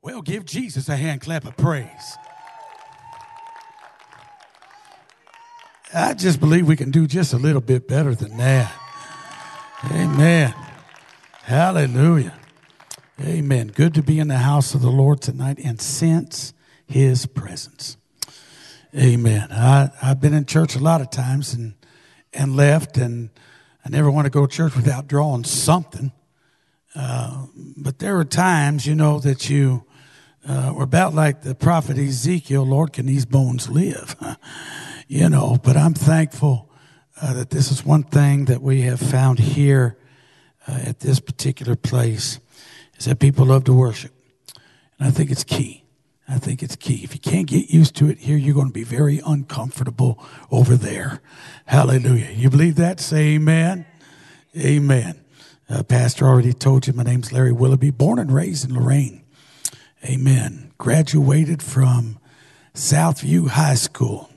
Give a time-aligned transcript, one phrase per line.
[0.00, 2.16] Well, give Jesus a hand clap of praise.
[5.92, 8.72] I just believe we can do just a little bit better than that.
[9.90, 10.54] Amen.
[11.42, 12.38] Hallelujah.
[13.20, 13.68] Amen.
[13.68, 16.52] Good to be in the house of the Lord tonight and sense
[16.86, 17.96] his presence.
[18.96, 19.48] Amen.
[19.50, 21.74] I, I've been in church a lot of times and,
[22.32, 23.30] and left, and
[23.84, 26.12] I never want to go to church without drawing something.
[26.94, 27.46] Uh,
[27.76, 29.84] but there are times, you know, that you
[30.46, 34.16] uh, were about like the prophet Ezekiel Lord, can these bones live?
[35.08, 36.70] you know, but I'm thankful
[37.20, 39.98] uh, that this is one thing that we have found here
[40.66, 42.38] uh, at this particular place
[42.98, 44.12] is that people love to worship.
[44.98, 45.84] And I think it's key.
[46.28, 47.00] I think it's key.
[47.04, 50.76] If you can't get used to it here, you're going to be very uncomfortable over
[50.76, 51.22] there.
[51.64, 52.30] Hallelujah.
[52.32, 53.00] You believe that?
[53.00, 53.86] Say amen.
[54.56, 55.24] Amen.
[55.70, 59.24] Uh, Pastor already told you my name's Larry Willoughby, born and raised in Lorain.
[60.04, 60.72] Amen.
[60.78, 62.18] Graduated from
[62.74, 64.30] Southview High School.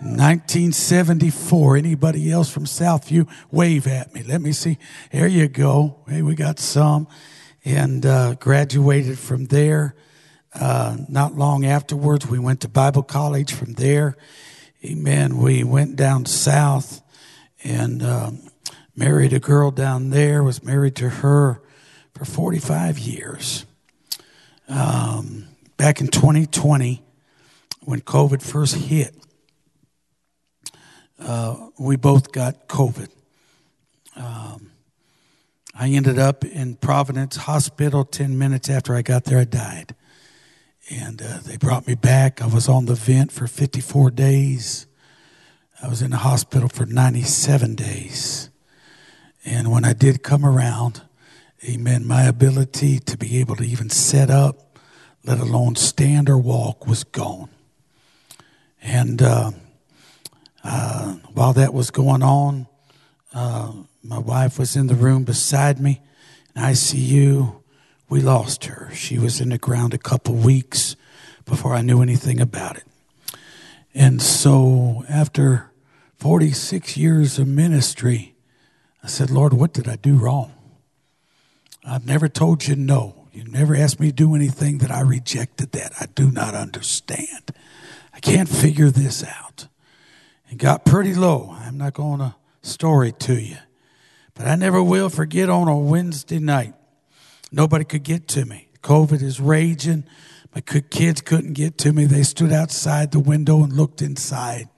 [0.00, 1.76] 1974.
[1.76, 3.28] Anybody else from Southview?
[3.50, 4.22] Wave at me.
[4.22, 4.78] Let me see.
[5.12, 5.96] There you go.
[6.08, 7.08] Hey, we got some.
[7.64, 9.94] And uh, graduated from there.
[10.54, 14.16] Uh, not long afterwards, we went to Bible college from there.
[14.84, 15.36] Amen.
[15.36, 17.02] We went down south
[17.62, 18.30] and uh,
[18.96, 21.60] married a girl down there, was married to her
[22.14, 23.66] for 45 years.
[24.70, 27.02] Um, back in 2020,
[27.80, 29.16] when COVID first hit,
[31.18, 33.08] uh, we both got COVID.
[34.14, 34.70] Um,
[35.74, 39.96] I ended up in Providence Hospital 10 minutes after I got there, I died.
[40.88, 42.40] And uh, they brought me back.
[42.40, 44.86] I was on the vent for 54 days.
[45.82, 48.50] I was in the hospital for 97 days.
[49.44, 51.02] And when I did come around,
[51.68, 54.78] amen, my ability to be able to even set up,
[55.24, 57.50] let alone stand or walk, was gone.
[58.82, 59.50] And uh,
[60.64, 62.66] uh, while that was going on,
[63.34, 63.72] uh,
[64.02, 66.00] my wife was in the room beside me
[66.54, 67.60] in ICU
[68.10, 68.90] we lost her.
[68.92, 70.96] She was in the ground a couple weeks
[71.46, 72.84] before I knew anything about it.
[73.94, 75.70] And so after
[76.18, 78.34] 46 years of ministry,
[79.02, 80.52] I said, Lord, what did I do wrong?
[81.90, 83.26] I've never told you no.
[83.32, 85.92] You never asked me to do anything that I rejected that.
[86.00, 87.50] I do not understand.
[88.14, 89.66] I can't figure this out.
[90.48, 91.56] It got pretty low.
[91.58, 93.56] I'm not going to story to you.
[94.34, 96.74] But I never will forget on a Wednesday night.
[97.50, 98.68] Nobody could get to me.
[98.84, 100.04] COVID is raging.
[100.54, 102.04] My kids couldn't get to me.
[102.04, 104.68] They stood outside the window and looked inside.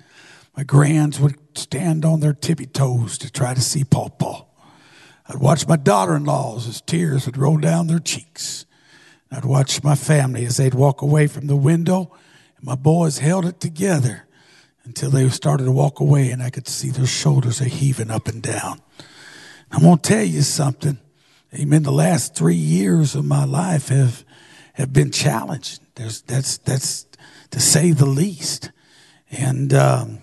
[0.56, 4.46] My grands would stand on their tippy toes to try to see Paw Paw.
[5.28, 8.66] I'd watch my daughter in laws as tears would roll down their cheeks.
[9.30, 12.12] I'd watch my family as they'd walk away from the window,
[12.56, 14.26] and my boys held it together
[14.84, 18.28] until they started to walk away, and I could see their shoulders are heaving up
[18.28, 18.80] and down.
[19.70, 20.98] I'm going to tell you something.
[21.54, 21.82] Amen.
[21.82, 24.24] The last three years of my life have
[24.74, 25.80] have been challenged.
[25.94, 27.06] There's that's that's
[27.50, 28.70] to say the least,
[29.30, 30.18] and um,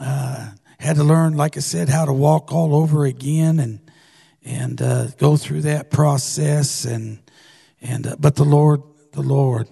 [0.00, 3.80] uh, had to learn, like I said, how to walk all over again, and
[4.48, 7.18] and uh, go through that process, and
[7.80, 8.82] and uh, but the Lord,
[9.12, 9.68] the Lord,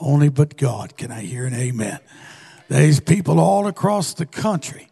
[0.00, 1.98] only but God can I hear an amen.
[2.68, 4.88] There's people all across the country,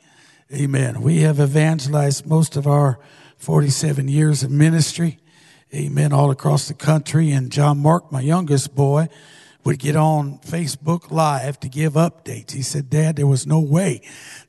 [0.52, 1.02] amen.
[1.02, 2.98] We have evangelized most of our
[3.36, 5.19] 47 years of ministry
[5.74, 7.30] amen, all across the country.
[7.30, 9.08] And John Mark, my youngest boy,
[9.66, 12.53] would get on Facebook Live to give updates.
[12.53, 14.00] He said, Dad, there was no way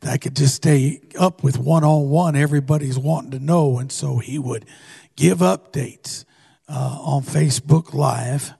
[0.01, 2.35] that I could just stay up with one on one.
[2.35, 3.79] Everybody's wanting to know.
[3.79, 4.63] And so he would
[5.15, 6.23] give updates
[6.69, 8.53] uh, on Facebook Live.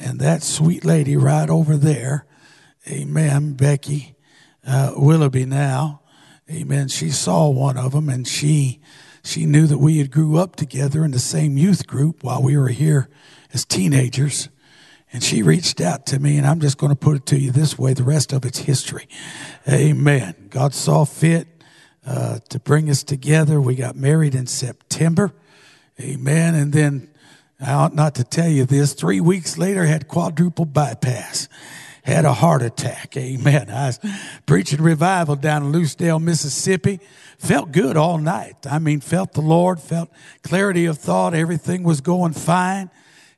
[0.00, 2.26] And that sweet lady right over there,
[2.88, 4.16] amen, Becky
[4.66, 6.02] uh, Willoughby now,
[6.50, 8.80] amen, she saw one of them and she
[9.22, 12.58] she knew that we had grew up together in the same youth group while we
[12.58, 13.08] were here
[13.54, 14.50] as teenagers.
[15.14, 17.52] And she reached out to me, and I'm just going to put it to you
[17.52, 19.06] this way the rest of it's history.
[19.68, 20.34] Amen.
[20.50, 21.46] God saw fit
[22.04, 23.60] uh, to bring us together.
[23.60, 25.32] We got married in September.
[26.00, 26.56] Amen.
[26.56, 27.10] And then,
[27.60, 31.48] I ought not to tell you this, three weeks later, had quadruple bypass
[32.02, 33.16] had a heart attack.
[33.16, 33.70] Amen.
[33.70, 34.00] I was
[34.44, 37.00] preaching revival down in Lucedale, Mississippi.
[37.38, 38.56] Felt good all night.
[38.70, 40.10] I mean, felt the Lord, felt
[40.42, 41.34] clarity of thought.
[41.34, 42.90] Everything was going fine.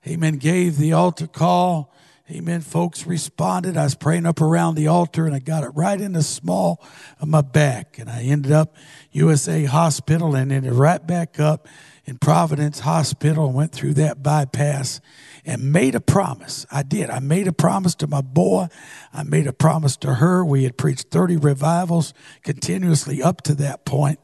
[0.07, 0.37] Amen.
[0.37, 1.93] Gave the altar call.
[2.31, 2.61] Amen.
[2.61, 3.77] Folks responded.
[3.77, 6.81] I was praying up around the altar and I got it right in the small
[7.21, 7.99] of my back.
[7.99, 8.77] And I ended up
[9.11, 11.67] USA Hospital and ended right back up
[12.05, 15.01] in Providence Hospital and went through that bypass
[15.45, 16.67] and made a promise.
[16.71, 17.11] I did.
[17.11, 18.69] I made a promise to my boy.
[19.13, 20.45] I made a promise to her.
[20.45, 22.15] We had preached 30 revivals
[22.45, 24.21] continuously up to that point.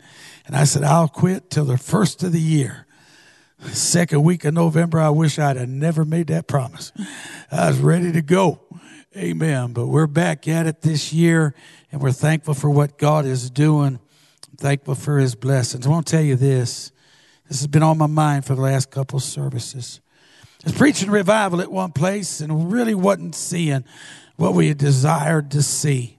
[0.46, 2.86] And I said, I'll quit till the first of the year.
[3.70, 6.92] Second week of November, I wish I'd have never made that promise.
[7.50, 8.60] I was ready to go.
[9.16, 9.72] Amen.
[9.72, 11.54] But we're back at it this year
[11.90, 14.00] and we're thankful for what God is doing.
[14.50, 15.86] I'm thankful for his blessings.
[15.86, 16.90] I want to tell you this.
[17.48, 20.00] This has been on my mind for the last couple services.
[20.64, 23.84] I was preaching revival at one place and really wasn't seeing
[24.36, 26.18] what we had desired to see.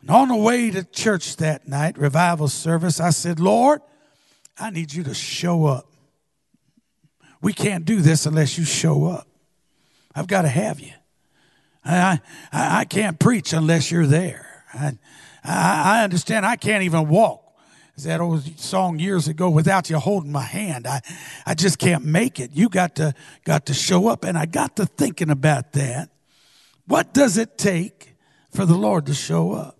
[0.00, 3.80] And on the way to church that night, revival service, I said, Lord,
[4.58, 5.91] I need you to show up.
[7.42, 9.26] We can't do this unless you show up.
[10.14, 10.92] I've got to have you.
[11.84, 12.20] I,
[12.52, 14.64] I, I can't preach unless you're there.
[14.72, 14.96] I,
[15.44, 17.42] I, I understand I can't even walk
[17.96, 21.00] is that old song years ago without you holding my hand i
[21.44, 24.76] i just can't make it you got to got to show up and i got
[24.76, 26.08] to thinking about that
[26.86, 28.14] what does it take
[28.50, 29.78] for the lord to show up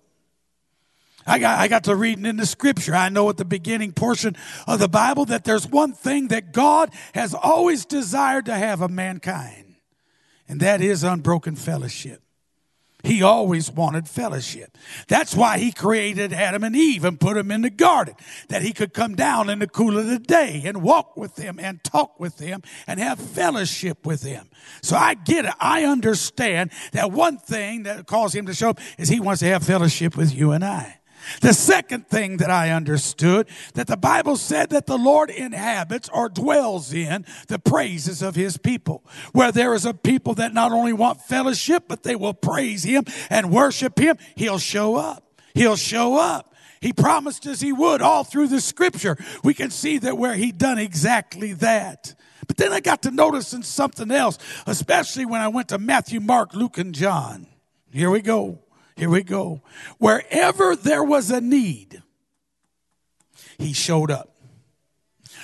[1.25, 2.95] I got, I got to reading in the scripture.
[2.95, 4.35] I know at the beginning portion
[4.67, 8.91] of the Bible that there's one thing that God has always desired to have of
[8.91, 9.75] mankind,
[10.47, 12.21] and that is unbroken fellowship.
[13.03, 14.77] He always wanted fellowship.
[15.09, 18.15] That's why he created Adam and Eve and put them in the garden,
[18.47, 21.59] that he could come down in the cool of the day and walk with them
[21.59, 24.47] and talk with them and have fellowship with them.
[24.81, 25.53] So I get it.
[25.59, 29.47] I understand that one thing that caused him to show up is he wants to
[29.47, 31.01] have fellowship with you and I.
[31.41, 36.29] The second thing that I understood that the Bible said that the Lord inhabits or
[36.29, 39.03] dwells in the praises of his people.
[39.31, 43.05] Where there is a people that not only want fellowship, but they will praise him
[43.29, 45.23] and worship him, he'll show up.
[45.53, 46.53] He'll show up.
[46.81, 49.17] He promised us he would all through the scripture.
[49.43, 52.13] We can see that where he done exactly that.
[52.45, 54.37] But then I got to noticing something else,
[54.67, 57.47] especially when I went to Matthew, Mark, Luke, and John.
[57.91, 58.62] Here we go.
[58.95, 59.61] Here we go.
[59.97, 62.03] Wherever there was a need,
[63.57, 64.29] he showed up.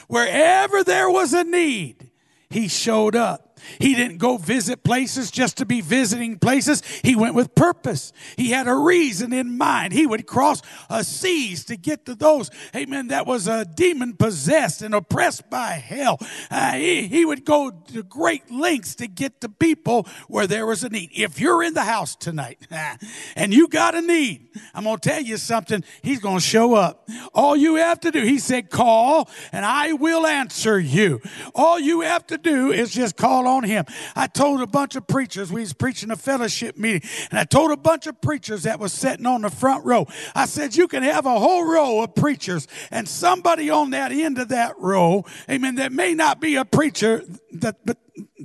[0.08, 2.10] Wherever there was a need,
[2.50, 3.49] he showed up.
[3.78, 6.82] He didn't go visit places just to be visiting places.
[7.04, 8.14] He went with purpose.
[8.38, 9.94] He had a reason in mind.
[9.94, 10.62] He would cross
[11.04, 16.18] seas to get to those, amen, that was a demon possessed and oppressed by hell.
[16.50, 20.84] Uh, he, he would go to great lengths to get to people where there was
[20.84, 21.12] a need.
[21.14, 22.68] If you're in the house tonight
[23.36, 25.84] and you got a need, I'm going to tell you something.
[26.02, 27.08] He's going to show up.
[27.34, 31.22] All you have to do, he said, call and I will answer you.
[31.56, 33.86] All you have to do is just call on him.
[34.16, 37.72] I told a bunch of preachers, we was preaching a fellowship meeting, and I told
[37.72, 41.04] a bunch of preachers that was sitting on the front row, I said, you can
[41.04, 45.76] have a whole row of preachers, and somebody on that end of that row, amen,
[45.76, 47.24] that may not be a preacher,
[47.54, 47.98] that, but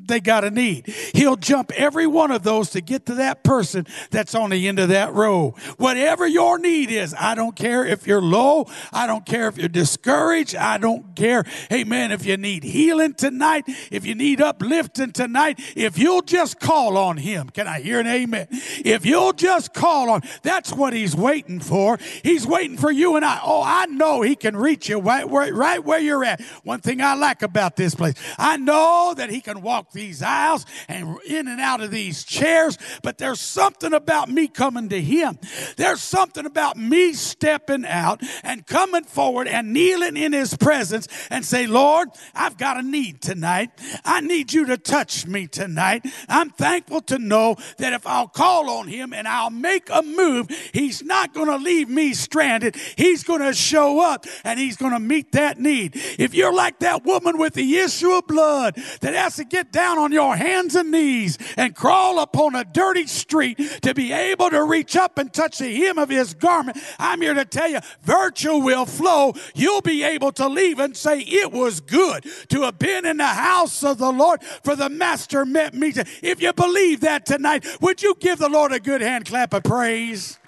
[0.06, 0.86] they got a need.
[1.14, 4.78] He'll jump every one of those to get to that person that's on the end
[4.78, 5.54] of that row.
[5.78, 8.66] Whatever your need is, I don't care if you're low.
[8.92, 10.56] I don't care if you're discouraged.
[10.56, 15.98] I don't care, amen, if you need healing tonight, if you need uplifting tonight, if
[15.98, 17.48] you'll just call on him.
[17.48, 18.48] Can I hear an amen?
[18.50, 21.98] If you'll just call on, that's what he's waiting for.
[22.22, 23.40] He's waiting for you and I.
[23.42, 26.40] Oh, I know he can reach you right where, right where you're at.
[26.62, 30.66] One thing I like about this place, I know that he can walk these aisles
[30.88, 35.38] and in and out of these chairs, but there's something about me coming to Him.
[35.76, 41.44] There's something about me stepping out and coming forward and kneeling in His presence and
[41.44, 43.70] say, Lord, I've got a need tonight.
[44.04, 46.04] I need you to touch me tonight.
[46.28, 50.48] I'm thankful to know that if I'll call on Him and I'll make a move,
[50.72, 52.76] He's not going to leave me stranded.
[52.96, 55.92] He's going to show up and He's going to meet that need.
[56.18, 59.83] If you're like that woman with the issue of blood that has to get down
[59.84, 64.64] on your hands and knees and crawl upon a dirty street to be able to
[64.64, 68.56] reach up and touch the hem of his garment, I'm here to tell you, virtue
[68.56, 69.34] will flow.
[69.54, 73.26] You'll be able to leave and say, It was good to have been in the
[73.26, 75.92] house of the Lord, for the Master met me.
[76.22, 79.64] If you believe that tonight, would you give the Lord a good hand clap of
[79.64, 80.38] praise?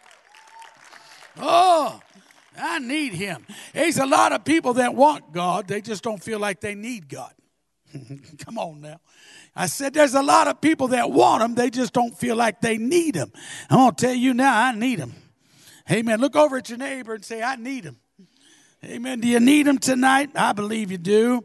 [1.38, 2.00] Oh,
[2.58, 3.46] I need him.
[3.74, 7.08] There's a lot of people that want God, they just don't feel like they need
[7.08, 7.32] God.
[8.44, 9.00] Come on now.
[9.56, 12.60] I said, there's a lot of people that want them, they just don't feel like
[12.60, 13.32] they need them.
[13.70, 15.14] I'm going to tell you now, I need them.
[15.90, 16.20] Amen.
[16.20, 17.96] Look over at your neighbor and say, I need them.
[18.84, 19.20] Amen.
[19.20, 20.30] Do you need them tonight?
[20.34, 21.44] I believe you do.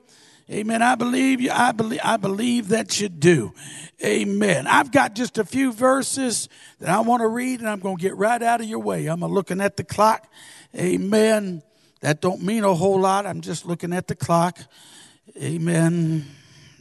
[0.50, 0.82] Amen.
[0.82, 1.50] I believe you.
[1.52, 3.54] I believe, I believe that you do.
[4.04, 4.68] Amen.
[4.68, 6.50] I've got just a few verses
[6.80, 9.06] that I want to read and I'm going to get right out of your way.
[9.08, 10.28] I'm looking at the clock.
[10.76, 11.64] Amen.
[12.02, 13.26] That don't mean a whole lot.
[13.26, 14.60] I'm just looking at the clock.
[15.38, 16.26] Amen.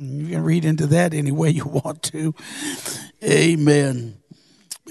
[0.01, 2.35] You can read into that any way you want to.
[3.23, 4.17] Amen.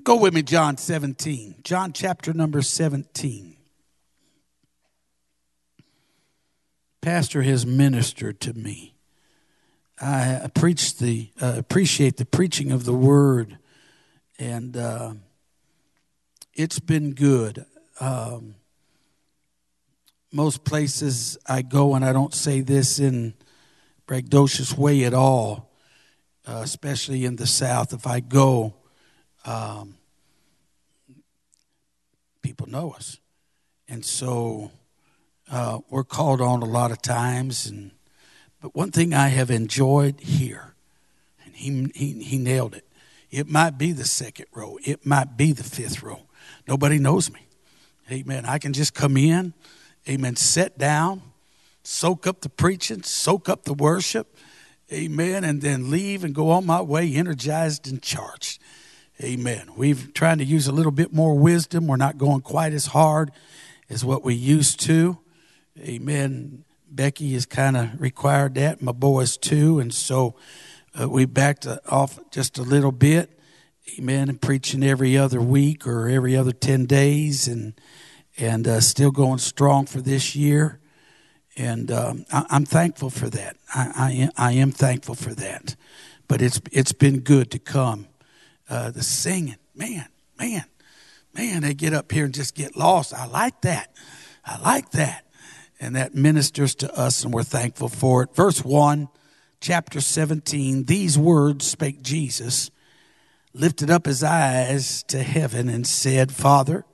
[0.03, 1.55] Go with me, John 17.
[1.63, 3.57] John chapter number 17.
[7.01, 8.95] Pastor has ministered to me.
[10.01, 13.57] I preach the uh, appreciate the preaching of the word,
[14.37, 15.13] and uh,
[16.53, 17.65] it's been good.
[17.99, 18.55] Um,
[20.31, 23.33] most places I go, and I don't say this in
[24.09, 25.69] braggadocious way at all,
[26.47, 27.93] uh, especially in the South.
[27.93, 28.73] If I go,
[29.45, 29.97] um,
[32.41, 33.19] people know us,
[33.87, 34.71] and so
[35.51, 37.67] uh, we're called on a lot of times.
[37.67, 37.91] And
[38.59, 40.73] but one thing I have enjoyed here,
[41.45, 42.85] and he he, he nailed it.
[43.29, 44.79] It might be the second row.
[44.83, 46.21] It might be the fifth row.
[46.67, 47.41] Nobody knows me.
[48.11, 48.43] Amen.
[48.47, 49.53] I can just come in.
[50.07, 50.35] Amen.
[50.35, 51.21] Sit down,
[51.83, 54.37] soak up the preaching, soak up the worship.
[54.91, 55.43] Amen.
[55.43, 58.59] And then leave and go on my way energized and charged.
[59.21, 59.71] Amen.
[59.75, 61.87] We've trying to use a little bit more wisdom.
[61.87, 63.31] We're not going quite as hard
[63.89, 65.19] as what we used to.
[65.77, 66.63] Amen.
[66.89, 68.81] Becky has kind of required that.
[68.81, 70.35] My boys too, and so
[70.99, 73.37] uh, we backed off just a little bit.
[73.97, 74.29] Amen.
[74.29, 77.73] And preaching every other week or every other ten days, and
[78.37, 80.79] and uh, still going strong for this year.
[81.59, 83.57] And um, I, am thankful for that.
[83.75, 85.75] I, I am, I am thankful for that.
[86.29, 88.07] But it's it's been good to come
[88.69, 89.57] uh, the singing.
[89.75, 90.07] Man,
[90.39, 90.63] man,
[91.33, 93.13] man, they get up here and just get lost.
[93.13, 93.91] I like that.
[94.45, 95.25] I like that.
[95.81, 98.33] And that ministers to us, and we're thankful for it.
[98.33, 99.09] Verse 1,
[99.59, 102.71] chapter 17 These words spake Jesus,
[103.53, 106.85] lifted up his eyes to heaven, and said, Father,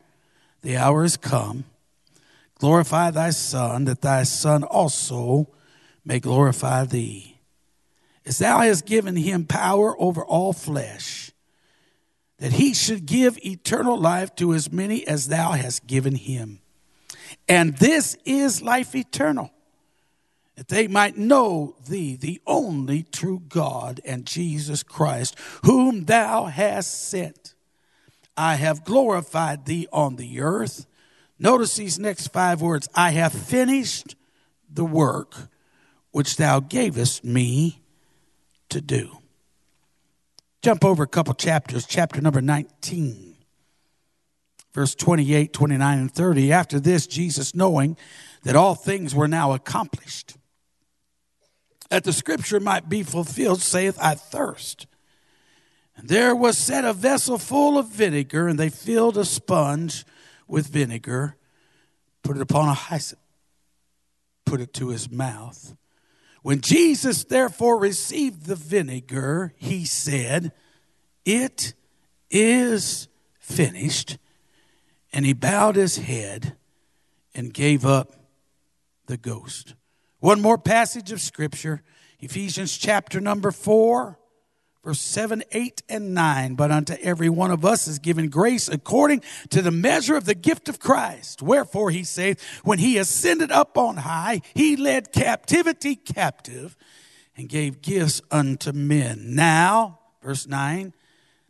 [0.64, 1.66] the hour is come.
[2.60, 5.50] Glorify thy Son, that thy Son also
[6.04, 7.40] may glorify thee.
[8.26, 11.32] As thou hast given him power over all flesh
[12.40, 16.60] that he should give eternal life to as many as thou hast given him.
[17.48, 19.52] And this is life eternal,
[20.56, 27.10] that they might know thee, the only true God, and Jesus Christ, whom thou hast
[27.10, 27.54] sent.
[28.36, 30.86] I have glorified thee on the earth.
[31.38, 34.16] Notice these next five words I have finished
[34.72, 35.36] the work
[36.12, 37.82] which thou gavest me
[38.70, 39.18] to do.
[40.62, 43.36] Jump over a couple chapters, chapter number 19,
[44.74, 46.52] verse 28, 29, and 30.
[46.52, 47.98] After this, Jesus, knowing
[48.44, 50.38] that all things were now accomplished,
[51.90, 54.88] that the scripture might be fulfilled, saith, I thirst.
[55.98, 60.06] And there was set a vessel full of vinegar, and they filled a sponge
[60.48, 61.38] with vinegar,
[62.24, 63.20] put it upon a hyssop,
[64.46, 65.76] put it to his mouth
[66.46, 70.52] when Jesus therefore received the vinegar, he said,
[71.26, 71.74] It
[72.30, 73.08] is
[73.40, 74.20] finished.
[75.12, 76.56] And he bowed his head
[77.34, 78.14] and gave up
[79.08, 79.74] the ghost.
[80.20, 81.82] One more passage of scripture
[82.20, 84.20] Ephesians chapter number 4
[84.86, 86.56] verse 7, 8, and 9.
[86.56, 90.36] But unto every one of us is given grace according to the measure of the
[90.36, 91.42] gift of Christ.
[91.42, 96.78] Wherefore he saith, when he ascended up on high, he led captivity captive
[97.36, 99.36] and gave gifts unto men.
[99.36, 100.94] Now, verse 9,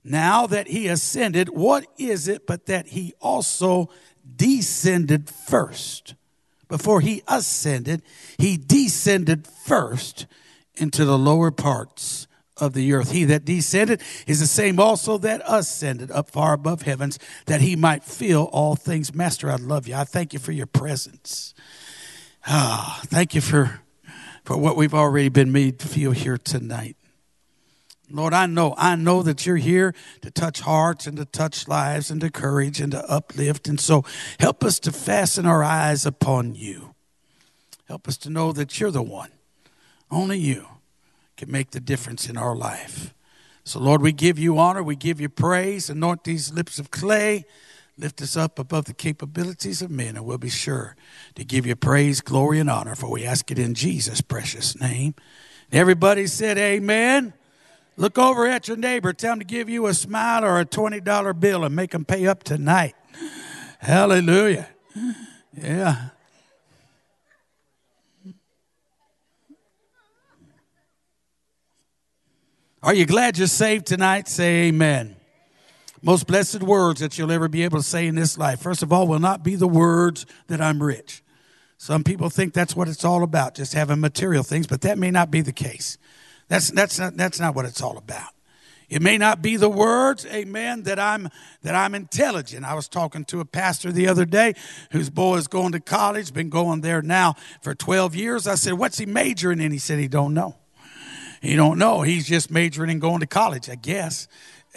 [0.03, 3.89] now that he ascended, what is it but that he also
[4.35, 6.15] descended first?
[6.69, 8.01] Before he ascended,
[8.37, 10.25] he descended first
[10.75, 12.27] into the lower parts
[12.57, 13.11] of the earth.
[13.11, 17.75] He that descended is the same also that ascended up far above heavens, that he
[17.75, 19.13] might fill all things.
[19.13, 19.95] Master, I love you.
[19.95, 21.53] I thank you for your presence.
[22.47, 23.81] Ah, thank you for,
[24.43, 26.95] for what we've already been made to feel here tonight.
[28.11, 32.11] Lord, I know, I know that you're here to touch hearts and to touch lives
[32.11, 33.67] and to courage and to uplift.
[33.67, 34.05] And so
[34.39, 36.93] help us to fasten our eyes upon you.
[37.87, 39.31] Help us to know that you're the one,
[40.11, 40.67] only you
[41.37, 43.13] can make the difference in our life.
[43.63, 45.89] So, Lord, we give you honor, we give you praise.
[45.89, 47.45] Anoint these lips of clay,
[47.97, 50.95] lift us up above the capabilities of men, and we'll be sure
[51.33, 55.15] to give you praise, glory, and honor, for we ask it in Jesus' precious name.
[55.71, 57.33] Everybody said, Amen.
[57.97, 61.39] Look over at your neighbor, tell him to give you a smile or a $20
[61.39, 62.93] bill and make him pay up tonight.
[63.79, 64.67] Hallelujah.
[65.53, 66.09] Yeah.
[72.85, 74.27] Are you glad you're saved tonight?
[74.27, 75.15] Say amen.
[76.03, 78.61] Most blessed words that you'll ever be able to say in this life.
[78.61, 81.23] First of all, will not be the words that I'm rich.
[81.79, 85.09] Some people think that's what it's all about, just having material things, but that may
[85.09, 85.97] not be the case.
[86.47, 88.29] That's, that's, not, that's not what it's all about.
[88.87, 91.29] It may not be the words, amen, that I'm
[91.63, 92.67] that I'm intelligent.
[92.67, 94.53] I was talking to a pastor the other day
[94.91, 98.45] whose boy is going to college, been going there now for 12 years.
[98.45, 100.55] I said, "What's he majoring in?" He said he don't know.
[101.45, 102.01] He don't know.
[102.01, 104.27] He's just majoring in going to college, I guess.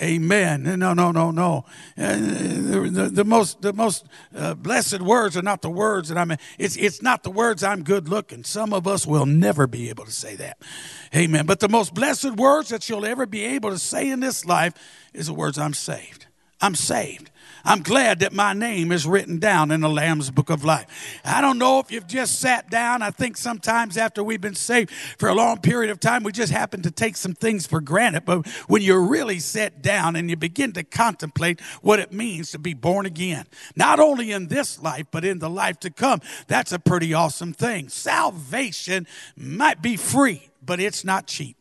[0.00, 0.62] Amen.
[0.78, 1.64] No, no, no, no.
[1.96, 4.06] Uh, the, the, the, most, the most
[4.36, 6.30] uh, blessed words are not the words that I'm.
[6.56, 8.44] It's it's not the words I'm good looking.
[8.44, 10.58] Some of us will never be able to say that.
[11.16, 11.46] Amen.
[11.46, 14.74] But the most blessed words that you'll ever be able to say in this life
[15.12, 16.26] is the words I'm saved.
[16.60, 17.30] I'm saved.
[17.64, 21.20] I'm glad that my name is written down in the Lamb's Book of Life.
[21.24, 23.02] I don't know if you've just sat down.
[23.02, 26.52] I think sometimes after we've been saved for a long period of time, we just
[26.52, 28.24] happen to take some things for granted.
[28.24, 32.58] But when you really sit down and you begin to contemplate what it means to
[32.58, 33.46] be born again,
[33.76, 37.52] not only in this life, but in the life to come, that's a pretty awesome
[37.52, 37.88] thing.
[37.88, 41.57] Salvation might be free, but it's not cheap.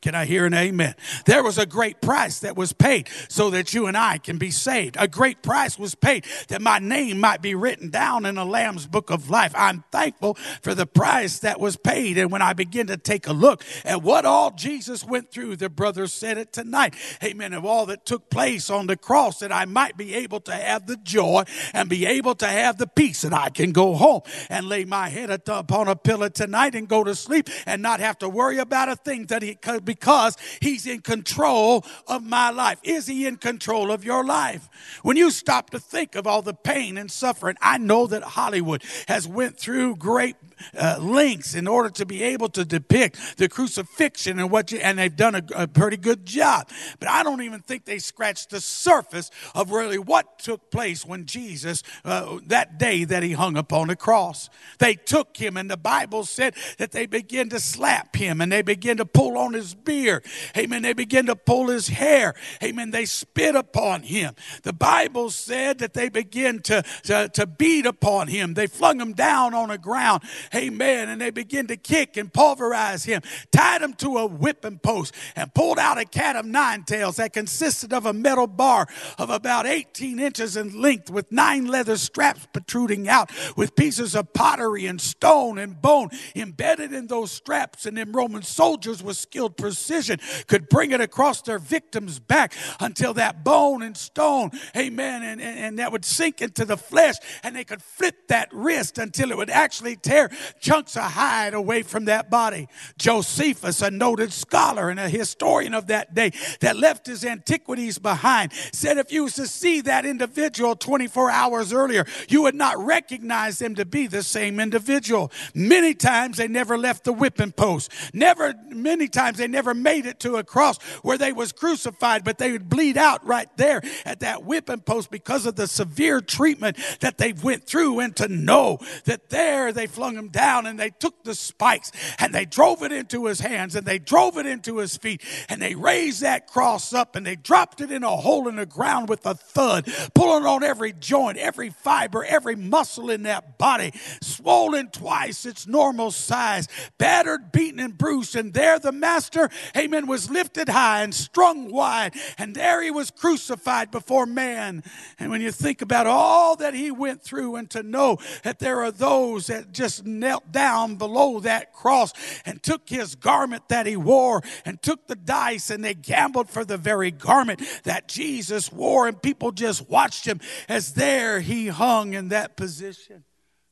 [0.00, 0.94] Can I hear an amen?
[1.26, 4.52] There was a great price that was paid so that you and I can be
[4.52, 4.96] saved.
[4.96, 8.86] A great price was paid that my name might be written down in the Lamb's
[8.86, 9.52] book of life.
[9.56, 12.16] I'm thankful for the price that was paid.
[12.16, 15.68] And when I begin to take a look at what all Jesus went through, the
[15.68, 16.94] brother said it tonight.
[17.20, 17.52] Amen.
[17.52, 20.86] Of all that took place on the cross, that I might be able to have
[20.86, 21.42] the joy
[21.74, 25.08] and be able to have the peace that I can go home and lay my
[25.08, 28.88] head upon a pillow tonight and go to sleep and not have to worry about
[28.88, 32.78] a thing that he could because he's in control of my life.
[32.82, 34.68] Is he in control of your life?
[35.02, 38.82] When you stop to think of all the pain and suffering, I know that Hollywood
[39.08, 40.36] has went through great
[40.78, 44.98] uh, lengths in order to be able to depict the crucifixion and what you, and
[44.98, 46.68] they've done a, a pretty good job.
[47.00, 51.26] But I don't even think they scratched the surface of really what took place when
[51.26, 54.48] Jesus, uh, that day that he hung upon the cross.
[54.78, 58.62] They took him and the Bible said that they began to slap him and they
[58.62, 60.24] began to pull on his beard.
[60.56, 60.82] Amen.
[60.82, 62.34] They began to pull his hair.
[62.62, 62.90] Amen.
[62.90, 64.34] They spit upon him.
[64.62, 68.54] The Bible said that they began to, to, to beat upon him.
[68.54, 70.22] They flung him down on the ground
[70.54, 71.08] Amen.
[71.08, 75.52] And they begin to kick and pulverize him, tied him to a whipping post, and
[75.54, 78.86] pulled out a cat of nine tails that consisted of a metal bar
[79.18, 84.32] of about 18 inches in length with nine leather straps protruding out with pieces of
[84.32, 87.86] pottery and stone and bone embedded in those straps.
[87.86, 93.14] And them Roman soldiers with skilled precision could bring it across their victim's back until
[93.14, 97.54] that bone and stone, amen, and, and, and that would sink into the flesh and
[97.54, 100.30] they could flip that wrist until it would actually tear
[100.60, 102.68] chunks of hide away from that body.
[102.98, 108.52] Josephus, a noted scholar and a historian of that day that left his antiquities behind,
[108.72, 113.58] said if you was to see that individual 24 hours earlier, you would not recognize
[113.58, 115.30] them to be the same individual.
[115.54, 117.92] Many times they never left the whipping post.
[118.12, 122.38] Never, many times they never made it to a cross where they was crucified, but
[122.38, 126.76] they would bleed out right there at that whipping post because of the severe treatment
[127.00, 130.90] that they went through and to know that there they flung them down and they
[130.90, 134.78] took the spikes and they drove it into his hands and they drove it into
[134.78, 138.48] his feet and they raised that cross up and they dropped it in a hole
[138.48, 143.22] in the ground with a thud, pulling on every joint, every fiber, every muscle in
[143.24, 148.36] that body, swollen twice its normal size, battered, beaten, and bruised.
[148.36, 152.14] And there the master, amen, was lifted high and strung wide.
[152.36, 154.82] And there he was crucified before man.
[155.18, 158.80] And when you think about all that he went through and to know that there
[158.80, 162.12] are those that just knelt down below that cross
[162.44, 166.64] and took his garment that he wore and took the dice and they gambled for
[166.64, 169.08] the very garment that Jesus wore.
[169.08, 173.24] And people just watched him as there he hung in that position.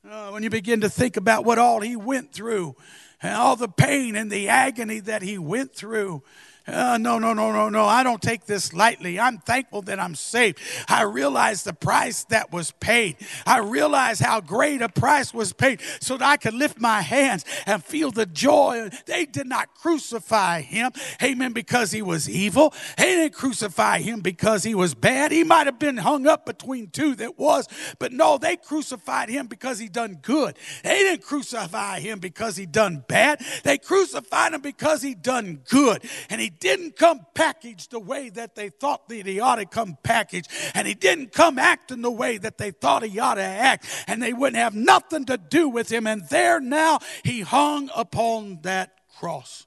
[0.08, 2.76] Uh, when you begin to think about what all he went through
[3.20, 6.22] and all the pain and the agony that he went through,
[6.66, 7.84] uh, no, no, no, no, no.
[7.84, 9.20] I don't take this lightly.
[9.20, 10.58] I'm thankful that I'm saved.
[10.88, 13.16] I realize the price that was paid.
[13.46, 17.44] I realize how great a price was paid so that I could lift my hands
[17.66, 18.88] and feel the joy.
[19.06, 20.90] They did not crucify him,
[21.22, 22.74] amen, because he was evil.
[22.98, 25.30] They didn't crucify him because he was bad.
[25.32, 29.46] He might have been hung up between two that was, but no, they crucified him
[29.46, 30.56] because he done good.
[30.82, 33.40] They didn't crucify him because he done bad.
[33.62, 36.02] They crucified him because he done good.
[36.28, 39.96] And he didn't come packaged the way that they thought that he ought to come
[40.02, 40.50] packaged.
[40.74, 43.86] And he didn't come acting the way that they thought he ought to act.
[44.06, 46.06] And they wouldn't have nothing to do with him.
[46.06, 49.65] And there now he hung upon that cross.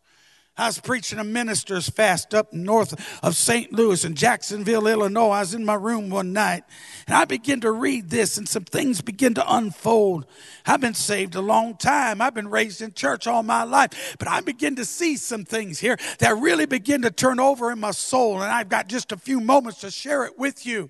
[0.59, 2.93] I was preaching a minister's fast up north
[3.23, 3.71] of St.
[3.71, 5.29] Louis in Jacksonville, Illinois.
[5.29, 6.65] I was in my room one night
[7.07, 10.25] and I began to read this and some things begin to unfold.
[10.65, 12.21] I've been saved a long time.
[12.21, 15.79] I've been raised in church all my life, but I begin to see some things
[15.79, 18.41] here that really begin to turn over in my soul.
[18.41, 20.89] And I've got just a few moments to share it with you.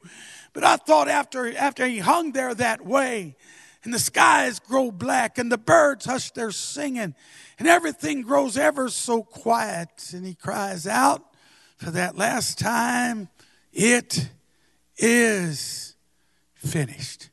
[0.53, 3.35] But I thought after, after he hung there that way,
[3.83, 7.15] and the skies grow black, and the birds hush their singing,
[7.57, 10.11] and everything grows ever so quiet.
[10.13, 11.23] And he cries out
[11.77, 13.29] for that last time,
[13.71, 14.29] It
[14.97, 15.95] is
[16.55, 17.28] finished.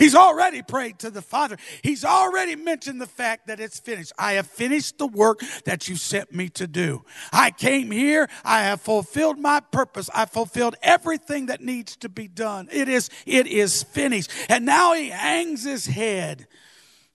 [0.00, 1.58] He's already prayed to the Father.
[1.82, 4.14] He's already mentioned the fact that it's finished.
[4.18, 7.04] I have finished the work that you sent me to do.
[7.34, 8.26] I came here.
[8.42, 10.08] I have fulfilled my purpose.
[10.14, 12.70] I fulfilled everything that needs to be done.
[12.72, 14.30] It is, it is finished.
[14.48, 16.46] And now he hangs his head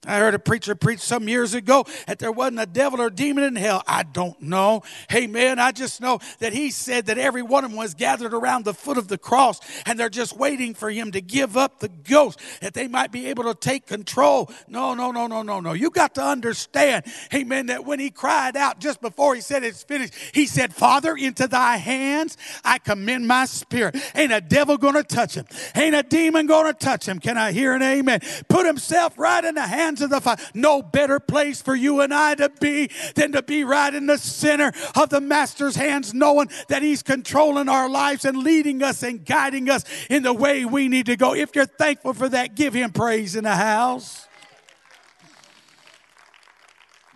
[0.08, 3.44] I heard a preacher preach some years ago that there wasn't a devil or demon
[3.44, 3.84] in hell.
[3.88, 4.84] I don't know.
[5.10, 8.34] Hey, man, I just know that he said that every one of them was gathered
[8.34, 11.80] around the foot of the cross and they're just waiting for him to give up
[11.80, 14.52] the ghost that they might be able to take control.
[14.68, 15.74] No, no, no, no, no, no.
[15.74, 19.84] You got to understand, amen, that when he cried out just before he said it's
[19.84, 23.96] finished, he said, Father, into thy hands I commend my spirit.
[24.14, 25.46] Ain't a devil going to touch him.
[25.76, 27.20] Ain't a demon going to touch him.
[27.20, 28.22] Can I hear an amen?
[28.48, 30.44] Put himself right in the hands hands of the Father.
[30.54, 34.18] No better place for you and I to be than to be right in the
[34.18, 39.26] center of the Master's hands, knowing that He's controlling our lives and leading us and
[39.26, 41.34] guiding us in the way we need to go.
[41.34, 44.28] If you're thankful for that, give Him praise in the house.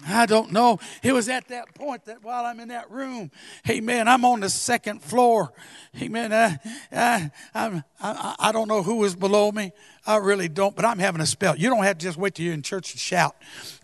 [0.10, 0.80] I don't know.
[1.04, 3.32] It was at that point that while I'm in that room,
[3.68, 5.54] man, I'm on the second floor.
[6.00, 6.58] Man, I,
[6.92, 9.72] I, I, I, I don't know who was below me.
[10.06, 11.56] I really don't, but I'm having a spell.
[11.56, 13.36] You don't have to just wait till you're in church and shout.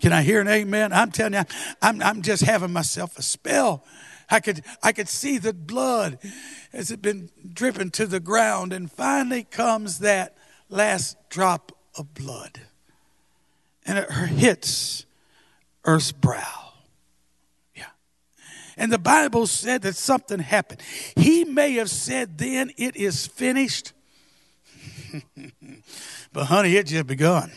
[0.01, 0.93] Can I hear an amen?
[0.93, 1.43] I'm telling you,
[1.81, 3.85] I'm, I'm just having myself a spell.
[4.29, 6.17] I could, I could see the blood
[6.73, 10.35] as it been dripping to the ground, and finally comes that
[10.69, 12.61] last drop of blood,
[13.85, 15.04] and it hits
[15.85, 16.73] earth's brow.
[17.75, 17.85] Yeah.
[18.77, 20.81] And the Bible said that something happened.
[21.15, 23.93] He may have said then, it is finished.
[26.33, 27.51] but honey, it just begun.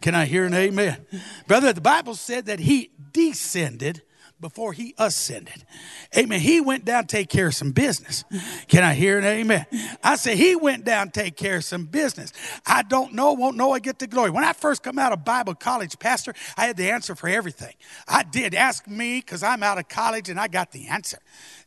[0.00, 1.04] Can I hear an amen?
[1.46, 4.02] Brother, the Bible said that he descended
[4.40, 5.64] before he ascended.
[6.16, 6.40] Amen.
[6.40, 8.24] He went down to take care of some business.
[8.68, 9.66] Can I hear an amen?
[10.06, 12.32] I said, he went down to take care of some business.
[12.64, 14.30] I don't know, won't know I get the glory.
[14.30, 17.74] When I first come out of Bible college, Pastor, I had the answer for everything.
[18.08, 18.54] I did.
[18.54, 21.18] Ask me because I'm out of college and I got the answer.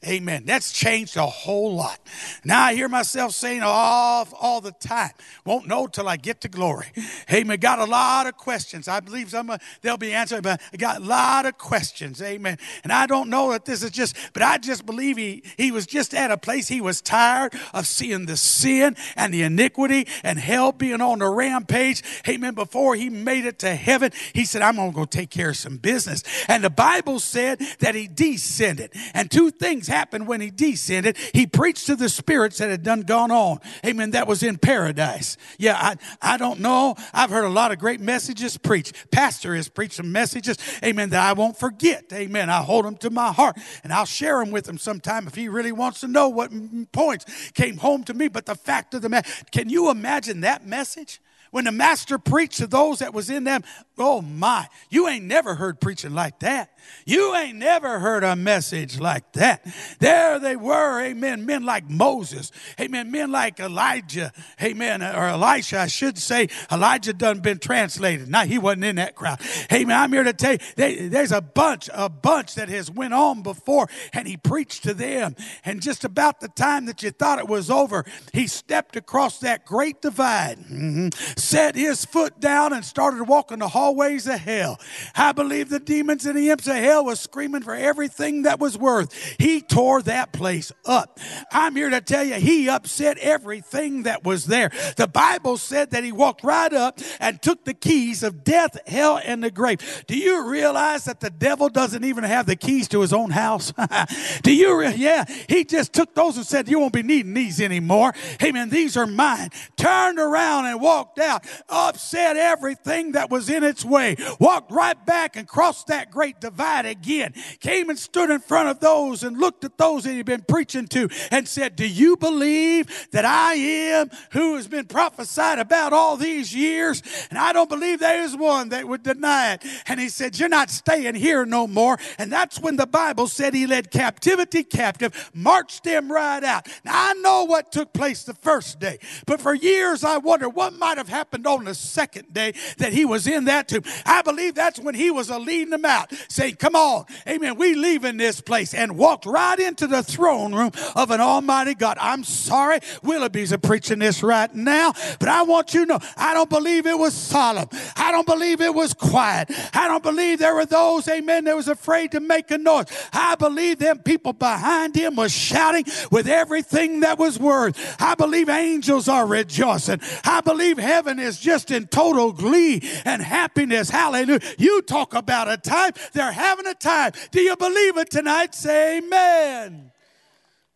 [0.07, 0.43] Amen.
[0.45, 1.99] That's changed a whole lot.
[2.45, 5.12] Now I hear myself saying all, all the time,
[5.45, 6.88] won't know till I get to glory.
[7.29, 7.59] Amen.
[7.59, 8.88] Got a lot of questions.
[8.88, 12.21] I believe some of they'll be answered, but I got a lot of questions.
[12.21, 12.57] Amen.
[12.83, 15.85] And I don't know that this is just, but I just believe he, he was
[15.85, 20.39] just at a place he was tired of seeing the sin and the iniquity and
[20.39, 22.03] hell being on the rampage.
[22.25, 22.53] Amen.
[22.53, 25.57] Before he made it to heaven, he said, I'm going to go take care of
[25.57, 26.23] some business.
[26.47, 28.93] And the Bible said that he descended.
[29.13, 31.17] And two things happened when he descended.
[31.34, 33.60] He preached to the spirits that had done gone on.
[33.86, 34.12] Amen.
[34.12, 35.36] That was in paradise.
[35.58, 36.95] Yeah, I, I don't know.
[37.13, 39.12] I've heard a lot of great messages preached.
[39.12, 42.06] Pastor has preached some messages, amen, that I won't forget.
[42.13, 42.49] Amen.
[42.49, 45.49] I hold them to my heart and I'll share them with him sometime if he
[45.49, 46.52] really wants to know what
[46.91, 48.30] points came home to me.
[48.30, 51.19] But the fact of the matter, can you imagine that message?
[51.52, 53.63] When the master preached to those that was in them,
[53.99, 56.71] oh my, you ain't never heard preaching like that.
[57.05, 59.65] You ain't never heard a message like that.
[59.99, 64.31] There they were, amen, men like Moses, amen, men like Elijah,
[64.62, 66.49] amen, or Elisha, I should say.
[66.71, 68.29] Elijah done been translated.
[68.29, 69.41] Now he wasn't in that crowd.
[69.71, 69.95] Amen.
[69.95, 73.41] I'm here to tell you, they, there's a bunch, a bunch that has went on
[73.41, 75.35] before, and he preached to them.
[75.65, 79.65] And just about the time that you thought it was over, he stepped across that
[79.65, 84.80] great divide, mm-hmm, set his foot down, and started walking the hallways of hell.
[85.15, 88.78] I believe the demons and the imps of hell was screaming for everything that was
[88.78, 89.13] worth.
[89.39, 91.19] He tore that place up.
[91.52, 94.69] I'm here to tell you, he upset everything that was there.
[94.95, 99.19] The Bible said that he walked right up and took the keys of death, hell,
[99.23, 100.04] and the grave.
[100.06, 103.73] Do you realize that the devil doesn't even have the keys to his own house?
[104.43, 104.80] Do you?
[104.80, 108.52] Re- yeah, he just took those and said, "You won't be needing these anymore." Hey,
[108.52, 109.49] man, these are mine.
[109.78, 115.35] Turned around and walked out upset everything that was in its way, walked right back
[115.35, 119.63] and crossed that great divide again, came and stood in front of those and looked
[119.63, 124.09] at those that he'd been preaching to and said, Do you believe that I am
[124.31, 127.01] who has been prophesied about all these years?
[127.29, 129.63] And I don't believe there is one that would deny it.
[129.87, 131.97] And he said, You're not staying here no more.
[132.17, 136.67] And that's when the Bible said he led captivity captive, marched them right out.
[136.83, 140.73] Now I know what took place the first day, but for years I wondered what
[140.73, 143.67] might have happened on the second day that he was in that
[144.05, 148.17] I believe that's when he was leading them out, saying, Come on, amen, we leaving
[148.17, 151.97] this place, and walked right into the throne room of an almighty God.
[151.99, 156.49] I'm sorry, Willoughby's preaching this right now, but I want you to know I don't
[156.49, 157.69] believe it was solemn.
[157.95, 159.49] I don't believe it was quiet.
[159.73, 162.86] I don't believe there were those, amen, that was afraid to make a noise.
[163.13, 167.77] I believe them people behind him was shouting with everything that was worth.
[167.99, 170.01] I believe angels are rejoicing.
[170.23, 173.48] I believe heaven is just in total glee and happiness.
[173.55, 174.39] Hallelujah.
[174.57, 177.13] You talk about a time, they're having a time.
[177.31, 178.55] Do you believe it tonight?
[178.55, 179.91] Say amen.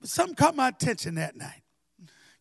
[0.01, 1.61] But something caught my attention that night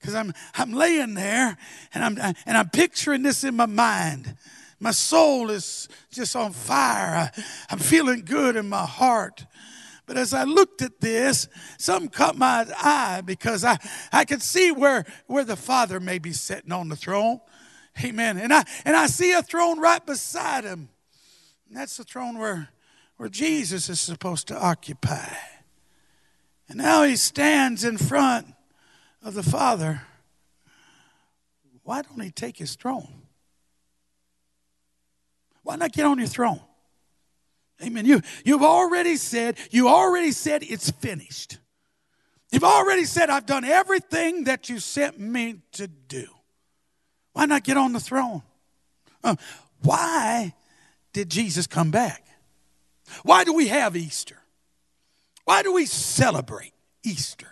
[0.01, 1.57] because I'm I'm laying there
[1.95, 4.37] and I'm and I'm picturing this in my mind.
[4.81, 7.15] My soul is just on fire.
[7.15, 9.47] I, I'm feeling good in my heart.
[10.07, 13.79] But as I looked at this, something caught my eye because I,
[14.13, 17.41] I could see where, where the Father may be sitting on the throne.
[18.03, 18.39] Amen.
[18.39, 20.89] And I and I see a throne right beside him.
[21.69, 22.69] And that's the throne where,
[23.17, 25.35] where Jesus is supposed to occupy.
[26.69, 28.47] And now he stands in front
[29.23, 30.03] of the Father.
[31.83, 33.23] Why don't he take his throne?
[35.63, 36.61] Why not get on your throne?
[37.83, 38.05] Amen.
[38.05, 41.59] You, you've already said, you already said it's finished.
[42.51, 46.27] You've already said, I've done everything that you sent me to do.
[47.33, 48.43] Why not get on the throne?
[49.25, 49.37] Uh,
[49.83, 50.55] why
[51.13, 52.25] did Jesus come back?
[53.23, 54.39] Why do we have Easter?
[55.45, 57.49] Why do we celebrate Easter?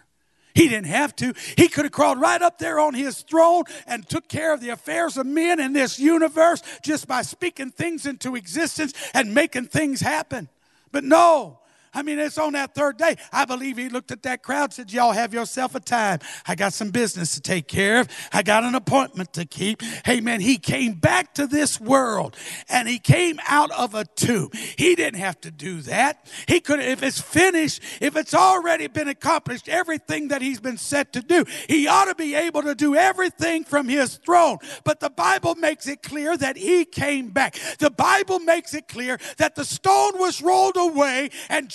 [0.54, 1.32] He didn't have to.
[1.56, 4.70] He could have crawled right up there on his throne and took care of the
[4.70, 10.00] affairs of men in this universe just by speaking things into existence and making things
[10.00, 10.48] happen.
[10.92, 11.59] But no,
[11.92, 13.16] I mean, it's on that third day.
[13.32, 16.20] I believe he looked at that crowd, said, Y'all have yourself a time.
[16.46, 18.08] I got some business to take care of.
[18.32, 19.82] I got an appointment to keep.
[20.04, 22.36] Hey, man, he came back to this world
[22.68, 24.50] and he came out of a tomb.
[24.76, 26.28] He didn't have to do that.
[26.46, 31.12] He could, if it's finished, if it's already been accomplished, everything that he's been set
[31.14, 34.58] to do, he ought to be able to do everything from his throne.
[34.84, 37.56] But the Bible makes it clear that he came back.
[37.78, 41.68] The Bible makes it clear that the stone was rolled away and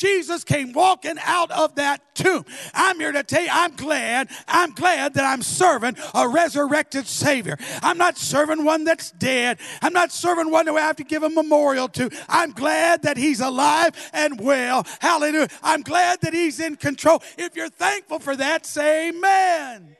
[0.45, 2.45] came walking out of that tomb.
[2.73, 7.57] I'm here to tell you, I'm glad, I'm glad that I'm serving a resurrected Savior.
[7.81, 9.59] I'm not serving one that's dead.
[9.81, 12.09] I'm not serving one that I have to give a memorial to.
[12.29, 14.85] I'm glad that He's alive and well.
[15.01, 15.49] Hallelujah.
[15.61, 17.21] I'm glad that He's in control.
[17.37, 19.97] If you're thankful for that, say amen.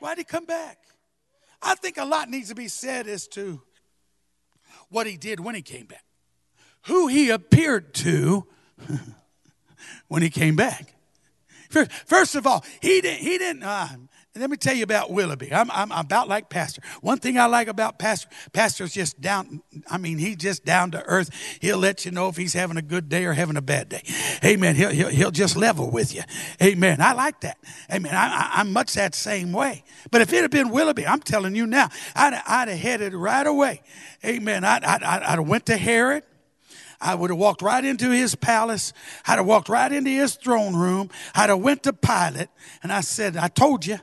[0.00, 0.78] Why'd He come back?
[1.60, 3.62] I think a lot needs to be said as to
[4.88, 6.04] what He did when He came back,
[6.86, 8.46] who He appeared to.
[10.08, 10.94] when he came back.
[12.06, 13.88] First of all, he didn't, he didn't, uh,
[14.34, 15.52] let me tell you about Willoughby.
[15.52, 16.80] I'm, I'm about like Pastor.
[17.00, 21.02] One thing I like about Pastor, Pastor's just down, I mean, he's just down to
[21.04, 21.30] earth.
[21.60, 24.02] He'll let you know if he's having a good day or having a bad day.
[24.44, 24.76] Amen.
[24.76, 26.22] He'll, he'll, he'll just level with you.
[26.62, 27.00] Amen.
[27.00, 27.58] I like that.
[27.92, 28.14] Amen.
[28.14, 29.84] I, am much that same way.
[30.10, 33.46] But if it had been Willoughby, I'm telling you now, I'd, I'd have headed right
[33.46, 33.82] away.
[34.24, 34.64] Amen.
[34.64, 36.22] I'd, I'd, I'd have went to Herod.
[37.00, 38.92] I would have walked right into his palace.
[39.26, 41.10] I'd have walked right into his throne room.
[41.34, 42.48] I'd have went to Pilate
[42.82, 43.98] and I said, I told you.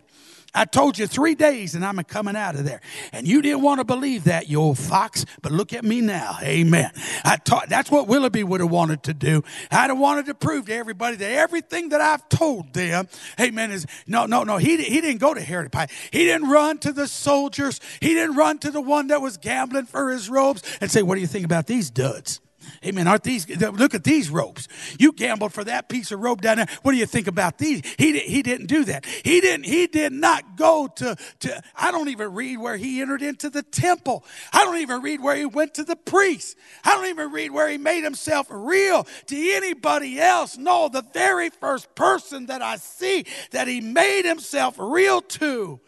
[0.57, 2.79] I told you three days and I'm coming out of there.
[3.11, 6.37] And you didn't want to believe that, you old fox, but look at me now.
[6.41, 6.91] Amen.
[7.25, 9.43] I taught, that's what Willoughby would have wanted to do.
[9.69, 13.85] I'd have wanted to prove to everybody that everything that I've told them, amen, is
[14.07, 14.55] no, no, no.
[14.55, 15.89] He, he didn't go to Herod Pilate.
[16.11, 17.81] He didn't run to the soldiers.
[17.99, 21.15] He didn't run to the one that was gambling for his robes and say, what
[21.15, 22.39] do you think about these duds?
[22.85, 23.07] Amen.
[23.07, 24.67] Aren't these, look at these ropes.
[24.99, 26.67] You gambled for that piece of rope down there.
[26.81, 27.81] What do you think about these?
[27.97, 29.05] He, he didn't do that.
[29.05, 33.21] He didn't, he did not go to, to, I don't even read where he entered
[33.21, 34.23] into the temple.
[34.53, 36.57] I don't even read where he went to the priest.
[36.83, 40.57] I don't even read where he made himself real to anybody else.
[40.57, 45.79] No, the very first person that I see that he made himself real to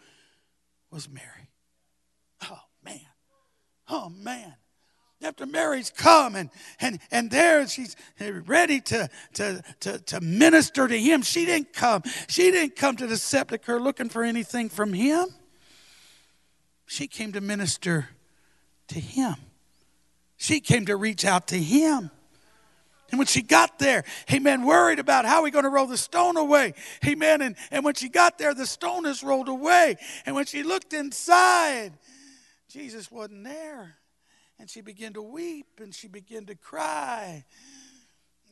[0.90, 1.50] was Mary.
[2.42, 3.00] Oh, man.
[3.88, 4.54] Oh, man
[5.22, 6.50] after Mary's come and,
[6.80, 7.96] and, and there she's
[8.46, 11.22] ready to, to, to, to minister to him.
[11.22, 12.02] She didn't come.
[12.28, 15.28] She didn't come to the sepulchre looking for anything from him.
[16.86, 18.08] She came to minister
[18.88, 19.34] to him.
[20.36, 22.10] She came to reach out to him.
[23.10, 26.36] And when she got there, amen, worried about how we going to roll the stone
[26.36, 26.74] away.
[27.06, 27.40] Amen.
[27.40, 29.96] And, and when she got there, the stone is rolled away.
[30.26, 31.92] And when she looked inside,
[32.68, 33.96] Jesus wasn't there.
[34.58, 37.44] And she began to weep and she began to cry.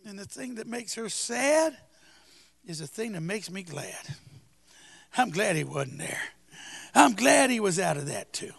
[0.05, 1.77] And the thing that makes her sad
[2.65, 4.17] is the thing that makes me glad.
[5.17, 6.23] I'm glad he wasn't there.
[6.95, 8.53] I'm glad he was out of that too.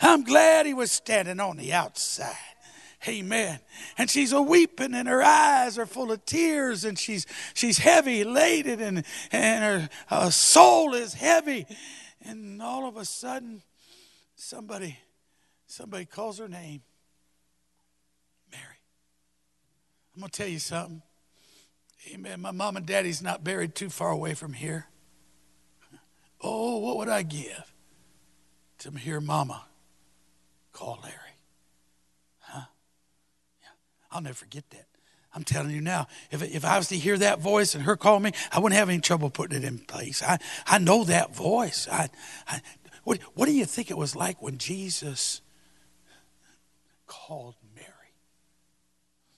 [0.00, 2.36] I'm glad he was standing on the outside.
[3.08, 3.58] Amen.
[3.98, 8.22] And she's a weeping, and her eyes are full of tears, and she's she's heavy
[8.22, 11.66] laden, and and her, her soul is heavy.
[12.20, 13.62] And all of a sudden,
[14.36, 14.98] somebody
[15.72, 16.82] somebody calls her name.
[18.50, 18.80] Mary.
[20.14, 21.02] I'm gonna tell you something.
[22.12, 22.40] Amen.
[22.40, 24.86] My mom and daddy's not buried too far away from here.
[26.42, 27.72] Oh, what would I give
[28.78, 29.64] to hear mama
[30.72, 31.16] call Larry?
[32.40, 32.66] Huh?
[33.62, 33.68] Yeah.
[34.10, 34.86] I'll never forget that.
[35.34, 38.20] I'm telling you now, if, if I was to hear that voice and her call
[38.20, 40.22] me, I wouldn't have any trouble putting it in place.
[40.22, 41.88] I, I know that voice.
[41.90, 42.10] I,
[42.46, 42.60] I,
[43.04, 45.40] what, what do you think it was like when Jesus
[47.12, 47.88] called Mary?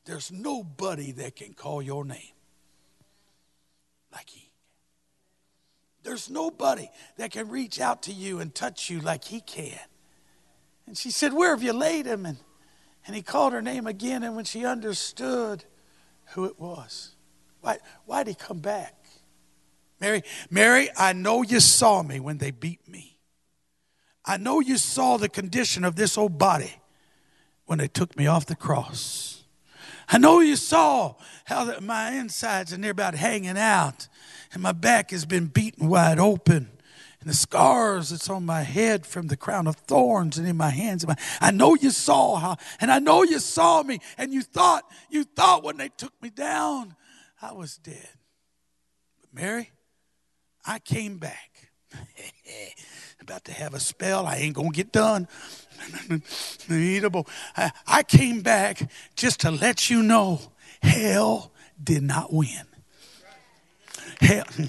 [0.05, 2.35] There's nobody that can call your name
[4.13, 4.45] like he
[6.05, 9.81] there's nobody that can reach out to you and touch you like he can.
[10.87, 12.27] And she said, Where have you laid him?
[12.27, 12.39] And,
[13.07, 14.23] and he called her name again.
[14.23, 15.65] And when she understood
[16.33, 17.17] who it was,
[17.63, 18.95] why, why'd he come back?
[19.99, 23.19] Mary, Mary, I know you saw me when they beat me.
[24.27, 26.75] I know you saw the condition of this old body
[27.66, 29.44] when they took me off the cross.
[30.09, 31.14] I know you saw
[31.46, 34.09] how the, my insides are near about hanging out
[34.53, 36.68] and my back has been beaten wide open
[37.24, 40.68] and the scars that's on my head from the crown of thorns and in my
[40.68, 41.07] hands.
[41.40, 45.24] I know you saw how, and I know you saw me, and you thought, you
[45.24, 46.94] thought when they took me down,
[47.40, 48.11] I was dead.
[49.22, 49.70] But Mary,
[50.66, 51.72] I came back.
[53.22, 54.27] About to have a spell.
[54.27, 55.27] I ain't gonna get done.
[57.57, 60.40] I, I came back just to let you know
[60.83, 62.66] hell did not win.
[64.20, 64.64] Hell, hmm.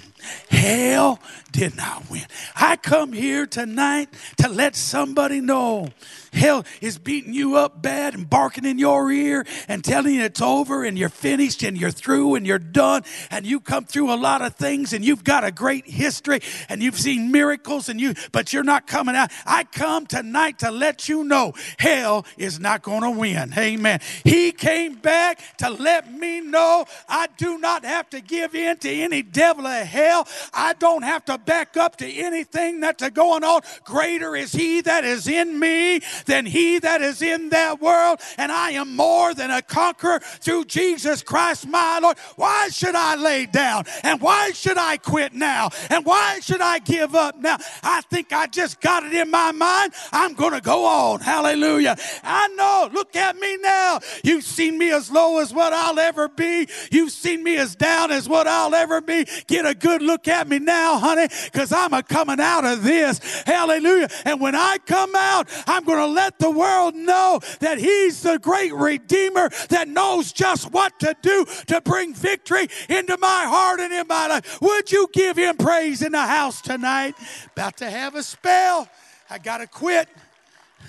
[0.49, 1.19] Hell
[1.51, 2.25] did not win.
[2.55, 5.89] I come here tonight to let somebody know
[6.35, 10.41] hell is beating you up bad and barking in your ear and telling you it's
[10.41, 14.15] over and you're finished and you're through and you're done and you come through a
[14.15, 18.13] lot of things and you've got a great history and you've seen miracles and you
[18.31, 19.31] but you're not coming out.
[19.45, 23.53] I come tonight to let you know hell is not going to win.
[23.57, 23.99] Amen.
[24.23, 28.89] He came back to let me know I do not have to give in to
[28.89, 30.14] any devil of hell.
[30.53, 33.61] I don't have to back up to anything that's going on.
[33.83, 38.19] Greater is he that is in me than he that is in that world.
[38.37, 42.17] And I am more than a conqueror through Jesus Christ my Lord.
[42.35, 43.85] Why should I lay down?
[44.03, 45.69] And why should I quit now?
[45.89, 47.57] And why should I give up now?
[47.83, 49.93] I think I just got it in my mind.
[50.11, 51.19] I'm going to go on.
[51.19, 51.95] Hallelujah.
[52.23, 52.89] I know.
[52.93, 53.99] Look at me now.
[54.23, 56.67] You've seen me as low as what I'll ever be.
[56.91, 59.25] You've seen me as down as what I'll ever be.
[59.47, 63.19] Get a good look at me now, honey, because I'm a coming out of this.
[63.43, 64.09] Hallelujah.
[64.23, 68.39] And when I come out, I'm going to let the world know that He's the
[68.39, 73.93] great Redeemer that knows just what to do to bring victory into my heart and
[73.93, 74.61] in my life.
[74.61, 77.15] Would you give Him praise in the house tonight?
[77.53, 78.89] About to have a spell.
[79.29, 80.07] I got to quit.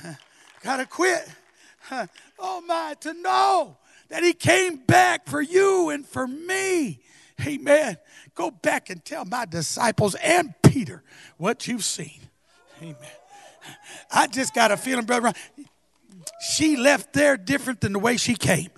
[0.63, 1.27] Got to quit.
[2.39, 3.79] Oh my, to know
[4.11, 7.01] that He came back for you and for me.
[7.45, 7.97] Amen.
[8.37, 11.03] Go back and tell my disciples and Peter
[11.39, 12.21] what you've seen.
[12.81, 12.97] Amen.
[14.13, 15.33] I just got a feeling, brother.
[16.41, 18.69] She left there different than the way she came.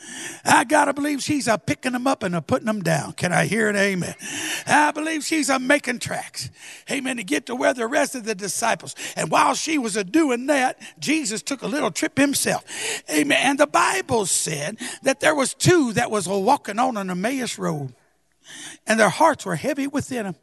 [0.45, 3.15] I gotta believe she's a picking them up and a putting them down.
[3.15, 4.15] Can I hear an amen?
[4.67, 6.51] I believe she's a making tracks.
[6.91, 7.17] Amen.
[7.17, 8.95] To get to where the rest of the disciples.
[9.17, 12.65] And while she was a doing that, Jesus took a little trip himself.
[13.11, 13.39] Amen.
[13.43, 17.93] And the Bible said that there was two that was walking on an Emmaus road,
[18.87, 20.37] and their hearts were heavy within them.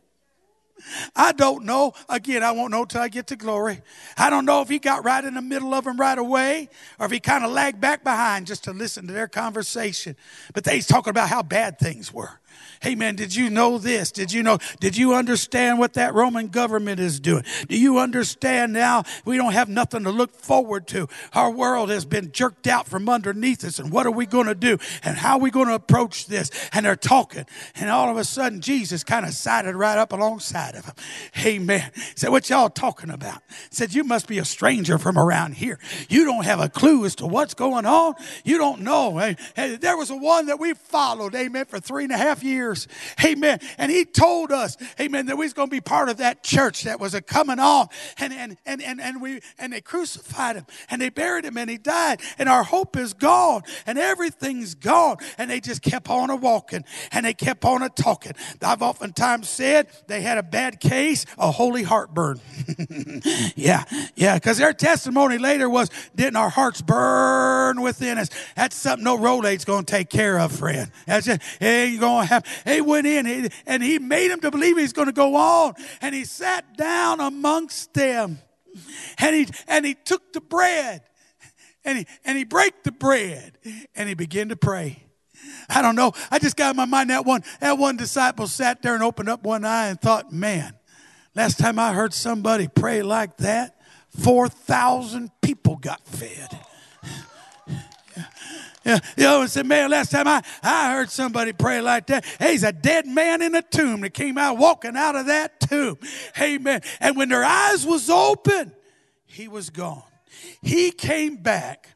[1.16, 1.94] I don't know.
[2.10, 3.82] Again, I won't know till I get to glory.
[4.18, 7.06] I don't know if he got right in the middle of them right away or
[7.06, 10.16] if he kind of lagged back behind just to listen to their conversation.
[10.54, 12.40] But they's talking about how bad things were.
[12.82, 14.12] Hey man, did you know this?
[14.12, 14.58] Did you know?
[14.80, 17.44] Did you understand what that Roman government is doing?
[17.68, 21.08] Do you understand now we don't have nothing to look forward to?
[21.34, 24.56] Our world has been jerked out from underneath us, and what are we going to
[24.56, 24.78] do?
[25.04, 26.52] And how are we going to approach this?
[26.74, 27.46] And they're talking,
[27.76, 30.96] and all of a sudden Jesus kind of sided right up alongside of them.
[31.32, 33.42] Hey man, Said, what y'all talking about?
[33.70, 35.80] Said, you must be a stranger from around here.
[36.10, 38.16] You don't have a clue as to what's going on.
[38.44, 39.18] You don't know.
[39.18, 42.88] Hey, there was a one that we followed, amen, for three and a half years.
[43.24, 43.60] Amen.
[43.78, 46.84] And he told us, amen, that we was going to be part of that church
[46.84, 47.88] that was a coming on.
[48.18, 51.70] And, and, and, and, and we, and they crucified him and they buried him and
[51.70, 52.22] he died.
[52.38, 55.18] And our hope is gone and everything's gone.
[55.38, 58.34] And they just kept on a walking and they kept on a talking.
[58.62, 62.40] I've oftentimes said they had a bad case a holy heartburn.
[63.56, 63.84] yeah,
[64.16, 68.30] yeah, because their testimony later was, didn't our hearts burn within us?
[68.56, 70.92] That's something no Rolaids going to take care of, friend.
[71.06, 74.78] That's just, ain't going to have, he went in and he made him to believe
[74.78, 75.74] he's going to go on.
[76.02, 78.40] And he sat down amongst them
[79.18, 81.02] and he, and he took the bread
[81.84, 83.58] and he, and he break the bread
[83.96, 85.04] and he began to pray.
[85.70, 86.12] I don't know.
[86.32, 89.30] I just got in my mind that one, that one disciple sat there and opened
[89.30, 90.74] up one eye and thought, man,
[91.36, 93.76] last time I heard somebody pray like that,
[94.20, 96.60] 4,000 people got fed.
[98.86, 102.64] You know, and said, man, last time I, I heard somebody pray like that, he's
[102.64, 105.98] a dead man in a tomb that came out walking out of that tomb.
[106.40, 106.82] Amen.
[107.00, 108.74] And when their eyes was open,
[109.26, 110.04] he was gone.
[110.62, 111.90] He came back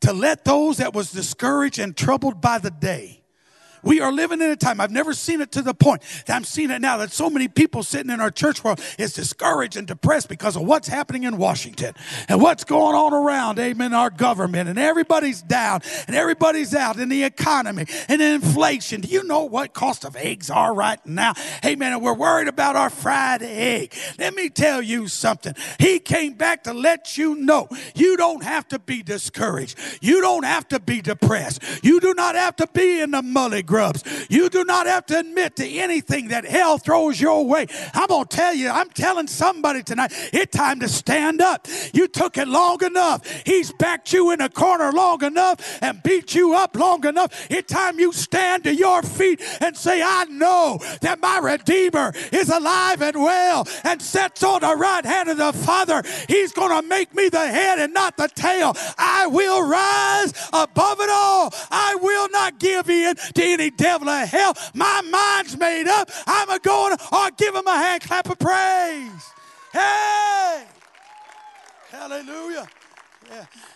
[0.00, 3.22] to let those that was discouraged and troubled by the day
[3.86, 6.44] we are living in a time, I've never seen it to the point that I'm
[6.44, 9.86] seeing it now that so many people sitting in our church world is discouraged and
[9.86, 11.94] depressed because of what's happening in Washington
[12.28, 14.68] and what's going on around, amen, our government.
[14.68, 19.00] And everybody's down and everybody's out in the economy and inflation.
[19.02, 21.34] Do you know what cost of eggs are right now?
[21.64, 21.92] Amen.
[21.92, 23.94] And we're worried about our fried egg.
[24.18, 25.54] Let me tell you something.
[25.78, 29.78] He came back to let you know you don't have to be discouraged.
[30.00, 31.62] You don't have to be depressed.
[31.84, 33.64] You do not have to be in the mully
[34.28, 37.66] You do not have to admit to anything that hell throws your way.
[37.94, 41.66] I'm going to tell you, I'm telling somebody tonight, it's time to stand up.
[41.92, 43.26] You took it long enough.
[43.44, 47.46] He's backed you in a corner long enough and beat you up long enough.
[47.50, 52.48] It's time you stand to your feet and say, I know that my Redeemer is
[52.48, 56.02] alive and well and sits on the right hand of the Father.
[56.28, 58.74] He's going to make me the head and not the tail.
[58.98, 60.15] I will rise
[60.52, 61.52] above it all.
[61.70, 64.54] I will not give in to any devil of hell.
[64.74, 66.10] My mind's made up.
[66.26, 66.96] I'm a going.
[67.10, 69.30] I'll give him a hand clap of praise.
[69.72, 70.64] Hey!
[71.90, 72.66] Hallelujah.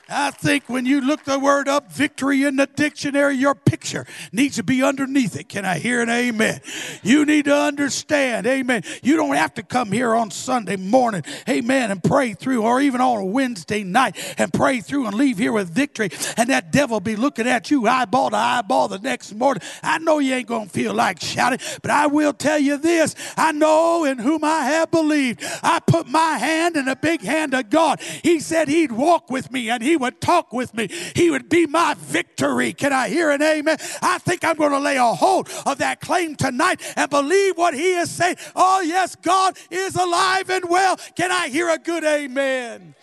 [0.09, 4.57] I think when you look the word up, victory in the dictionary, your picture needs
[4.57, 5.49] to be underneath it.
[5.49, 6.61] Can I hear an amen?
[7.05, 8.83] You need to understand, amen.
[9.05, 13.01] You don't have to come here on Sunday morning, amen, and pray through, or even
[13.01, 16.99] on a Wednesday night and pray through and leave here with victory, and that devil
[16.99, 19.63] be looking at you eyeball to eyeball the next morning.
[19.81, 23.15] I know you ain't going to feel like shouting, but I will tell you this
[23.37, 25.45] I know in whom I have believed.
[25.63, 28.01] I put my hand in the big hand of God.
[28.01, 30.89] He said he'd walk with me and he would talk with me.
[31.15, 32.73] He would be my victory.
[32.73, 33.77] Can I hear an amen?
[34.03, 37.75] I think I'm going to lay a hold of that claim tonight and believe what
[37.75, 38.37] he is saying.
[38.57, 40.97] Oh, yes, God is alive and well.
[41.15, 42.97] Can I hear a good amen?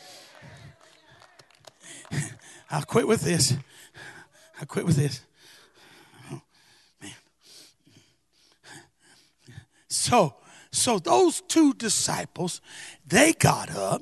[2.70, 3.56] I'll quit with this.
[4.60, 5.22] I'll quit with this.
[7.02, 7.12] Man.
[9.88, 10.36] So,
[10.72, 12.62] so those two disciples,
[13.06, 14.02] they got up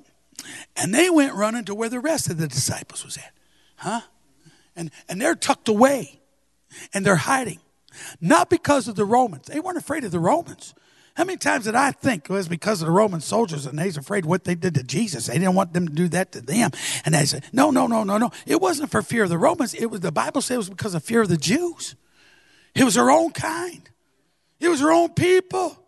[0.75, 3.31] and they went running to where the rest of the disciples was at.
[3.77, 4.01] Huh?
[4.75, 6.19] And, and they're tucked away
[6.93, 7.59] and they're hiding.
[8.19, 9.47] Not because of the Romans.
[9.47, 10.73] They weren't afraid of the Romans.
[11.15, 13.95] How many times did I think it was because of the Roman soldiers and they's
[13.95, 15.27] afraid what they did to Jesus?
[15.27, 16.71] They didn't want them to do that to them.
[17.05, 18.31] And they said, no, no, no, no, no.
[18.45, 19.73] It wasn't for fear of the Romans.
[19.73, 21.95] It was, the Bible said it was because of fear of the Jews.
[22.73, 23.89] It was their own kind.
[24.59, 25.84] It was their own people.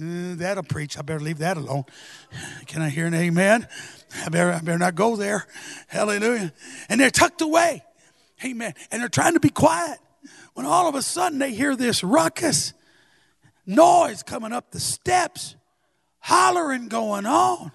[0.00, 0.96] Uh, that'll preach.
[0.96, 1.84] I better leave that alone.
[2.66, 3.68] Can I hear an amen?
[4.24, 5.46] I better, I better not go there.
[5.88, 6.52] Hallelujah.
[6.88, 7.84] And they're tucked away.
[8.44, 8.72] Amen.
[8.90, 9.98] And they're trying to be quiet.
[10.54, 12.72] When all of a sudden they hear this ruckus,
[13.66, 15.56] noise coming up the steps,
[16.20, 17.72] hollering going on.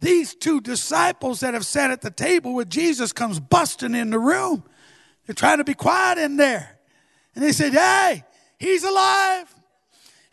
[0.00, 4.18] These two disciples that have sat at the table with Jesus comes busting in the
[4.18, 4.64] room.
[5.26, 6.78] They're trying to be quiet in there.
[7.34, 8.24] And they said, Hey,
[8.58, 9.54] he's alive.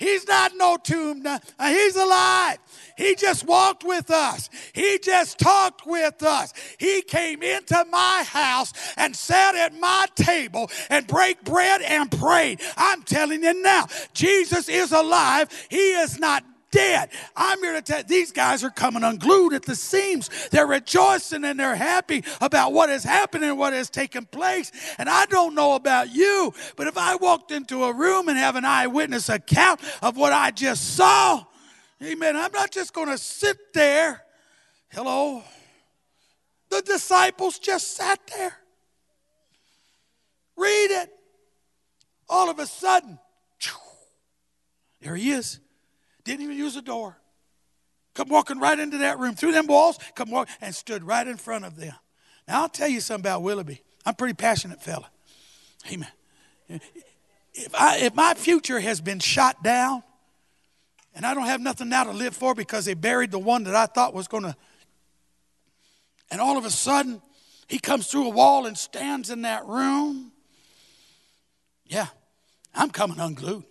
[0.02, 1.24] He's not no tomb.
[1.28, 2.58] Uh, he's alive.
[2.98, 4.50] He just walked with us.
[4.74, 6.54] He just talked with us.
[6.80, 12.62] He came into my house and sat at my table and break bread and prayed.
[12.76, 13.86] I'm telling you now,
[14.16, 15.50] Jesus is alive.
[15.70, 17.10] He is not dead.
[17.36, 20.30] I'm here to tell these guys are coming unglued at the seams.
[20.50, 24.72] They're rejoicing and they're happy about what has happened and what has taken place.
[24.98, 28.56] And I don't know about you, but if I walked into a room and have
[28.56, 31.46] an eyewitness account of what I just saw,
[32.04, 32.36] Amen.
[32.36, 34.24] I'm not just going to sit there.
[34.90, 35.44] Hello.
[36.70, 38.54] The disciples just sat there.
[40.58, 41.10] Read it.
[42.28, 43.20] All of a sudden,
[45.02, 45.60] there he is.
[46.24, 47.18] Didn't even use a door.
[48.14, 51.38] Come walking right into that room, through them walls, come walk, and stood right in
[51.38, 51.94] front of them.
[52.48, 53.82] Now, I'll tell you something about Willoughby.
[54.06, 55.10] I'm a pretty passionate fella.
[55.92, 56.10] Amen.
[57.54, 60.04] If, I, if my future has been shot down,
[61.14, 63.76] and I don't have nothing now to live for because they buried the one that
[63.76, 64.56] I thought was going to,
[66.30, 67.22] and all of a sudden,
[67.68, 70.32] he comes through a wall and stands in that room.
[71.86, 72.08] Yeah,
[72.74, 73.66] I'm coming unglued.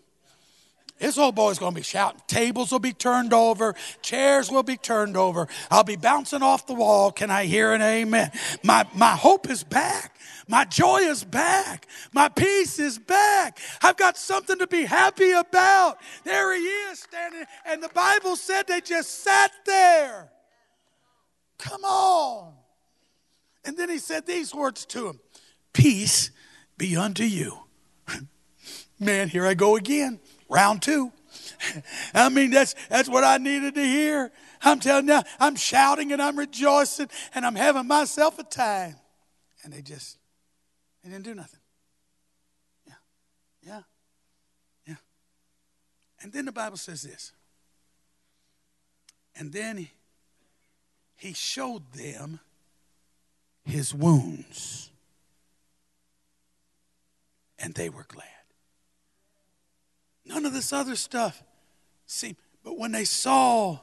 [1.01, 2.21] This old boy's going to be shouting.
[2.27, 3.75] Tables will be turned over.
[4.03, 5.49] Chairs will be turned over.
[5.71, 7.11] I'll be bouncing off the wall.
[7.11, 8.31] Can I hear an amen?
[8.63, 10.15] My, my hope is back.
[10.47, 11.87] My joy is back.
[12.13, 13.59] My peace is back.
[13.83, 15.97] I've got something to be happy about.
[16.25, 17.45] There he is standing.
[17.65, 20.31] And the Bible said they just sat there.
[21.57, 22.53] Come on.
[23.65, 25.21] And then he said these words to him
[25.73, 26.31] Peace
[26.77, 27.61] be unto you.
[29.01, 30.21] Man, here I go again.
[30.51, 31.13] Round two.
[32.15, 34.33] I mean, that's, that's what I needed to hear.
[34.63, 38.97] I'm telling you, I'm shouting and I'm rejoicing and I'm having myself a time.
[39.63, 40.19] And they just,
[41.03, 41.61] they didn't do nothing.
[42.87, 42.95] Yeah,
[43.63, 43.81] yeah,
[44.87, 44.97] yeah.
[46.21, 47.33] And then the Bible says this.
[49.37, 49.91] And then he,
[51.17, 52.41] he showed them
[53.65, 54.91] his wounds.
[57.59, 58.27] And they were glad.
[60.31, 61.43] None of this other stuff
[62.13, 63.79] See, But when they saw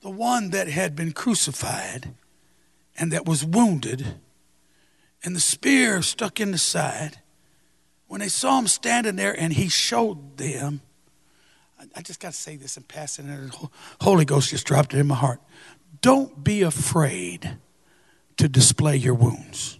[0.00, 2.14] the one that had been crucified
[2.96, 4.14] and that was wounded,
[5.22, 7.18] and the spear stuck in the side,
[8.06, 10.80] when they saw him standing there and he showed them,
[11.94, 13.68] I just got to say this in passing, and the
[14.00, 15.42] Holy Ghost just dropped it in my heart.
[16.00, 17.58] Don't be afraid
[18.38, 19.78] to display your wounds.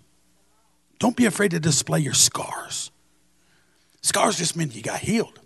[0.98, 2.90] Don't be afraid to display your scars.
[4.02, 5.40] Scars just mean you got healed.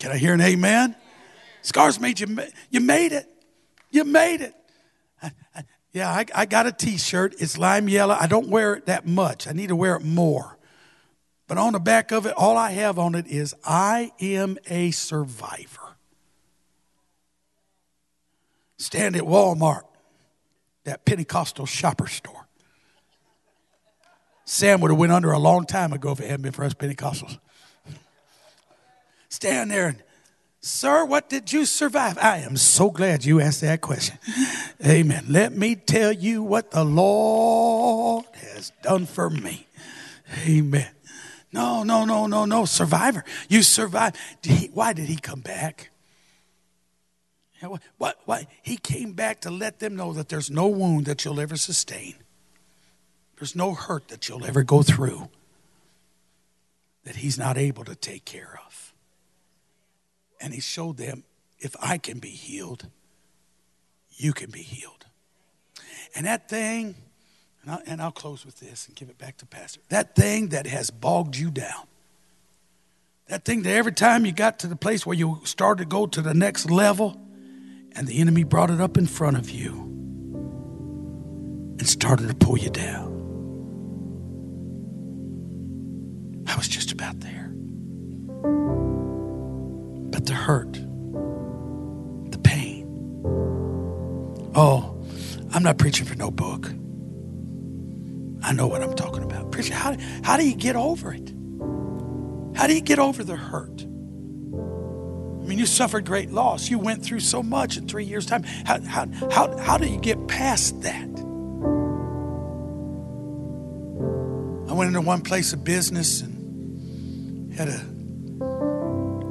[0.00, 0.96] Can I hear an amen?
[1.62, 2.38] Scars made you,
[2.70, 3.28] you made it.
[3.90, 4.54] You made it.
[5.92, 7.34] Yeah, I, I got a t shirt.
[7.40, 8.16] It's lime yellow.
[8.18, 9.48] I don't wear it that much.
[9.48, 10.56] I need to wear it more.
[11.48, 14.92] But on the back of it, all I have on it is I am a
[14.92, 15.96] survivor.
[18.78, 19.82] Stand at Walmart,
[20.84, 22.46] that Pentecostal shopper store.
[24.44, 26.72] Sam would have went under a long time ago if it hadn't been for us
[26.72, 27.36] Pentecostals
[29.30, 30.02] stand there and,
[30.62, 32.18] Sir, what did you survive?
[32.18, 34.18] I am so glad you asked that question.
[34.86, 35.24] Amen.
[35.26, 39.66] Let me tell you what the Lord has done for me.
[40.46, 40.90] Amen.
[41.50, 42.66] No, no, no, no, no.
[42.66, 43.24] Survivor.
[43.48, 44.16] You survived.
[44.42, 45.90] Did he, why did he come back?
[47.96, 48.46] What, what?
[48.62, 52.14] He came back to let them know that there's no wound that you'll ever sustain.
[53.38, 55.28] There's no hurt that you'll ever go through
[57.04, 58.69] that he's not able to take care of.
[60.40, 61.24] And he showed them
[61.58, 62.86] if I can be healed,
[64.10, 65.06] you can be healed.
[66.14, 66.94] And that thing,
[67.62, 69.80] and I'll, and I'll, close with this and give it back to Pastor.
[69.90, 71.86] That thing that has bogged you down,
[73.28, 76.06] that thing that every time you got to the place where you started to go
[76.06, 77.20] to the next level,
[77.94, 79.72] and the enemy brought it up in front of you
[81.78, 83.08] and started to pull you down.
[86.46, 87.40] I was just about there
[90.10, 92.86] but the hurt, the pain.
[94.54, 94.96] Oh,
[95.52, 96.66] I'm not preaching for no book.
[98.42, 99.52] I know what I'm talking about.
[99.52, 101.32] Preacher, how, how do you get over it?
[102.56, 103.82] How do you get over the hurt?
[103.82, 106.68] I mean, you suffered great loss.
[106.68, 108.42] You went through so much in three years' time.
[108.42, 111.08] How, how, how, how do you get past that?
[114.68, 117.84] I went into one place of business and had a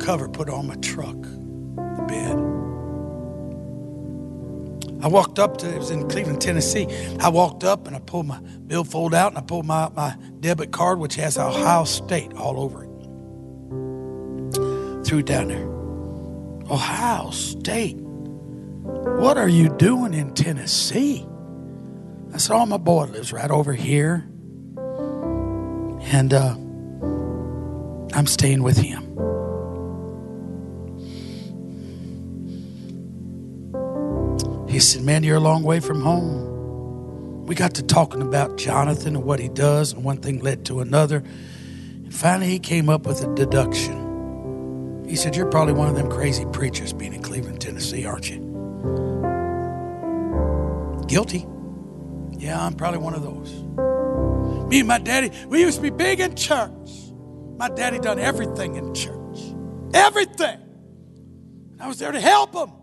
[0.10, 2.36] cover put on my truck, the bed.
[5.03, 6.88] I walked up to, it was in Cleveland, Tennessee.
[7.20, 10.72] I walked up and I pulled my billfold out and I pulled my, my debit
[10.72, 12.89] card, which has Ohio State all over it.
[15.05, 15.68] Threw it down there.
[16.74, 17.97] Ohio State.
[17.99, 21.24] What are you doing in Tennessee?
[22.34, 24.28] I said, Oh, my boy lives right over here.
[26.01, 26.55] And uh,
[28.18, 29.09] I'm staying with him.
[34.80, 37.45] He said, Man, you're a long way from home.
[37.45, 40.80] We got to talking about Jonathan and what he does, and one thing led to
[40.80, 41.17] another.
[41.17, 45.03] And finally, he came up with a deduction.
[45.05, 48.39] He said, You're probably one of them crazy preachers being in Cleveland, Tennessee, aren't you?
[51.09, 51.45] Guilty.
[52.38, 53.51] Yeah, I'm probably one of those.
[54.69, 56.89] Me and my daddy, we used to be big in church.
[57.57, 59.39] My daddy done everything in church.
[59.93, 60.57] Everything.
[61.82, 62.78] I was there to help him.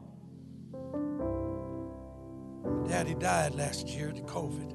[2.88, 4.72] Daddy died last year to COVID.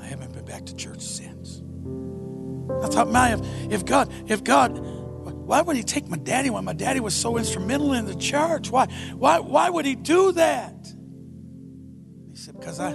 [0.00, 1.62] I haven't been back to church since.
[2.82, 6.64] I thought, man, if, if God, if God, why would He take my daddy when
[6.64, 8.70] my daddy was so instrumental in the church?
[8.70, 10.74] Why, why, why would He do that?
[12.30, 12.90] He said, because I,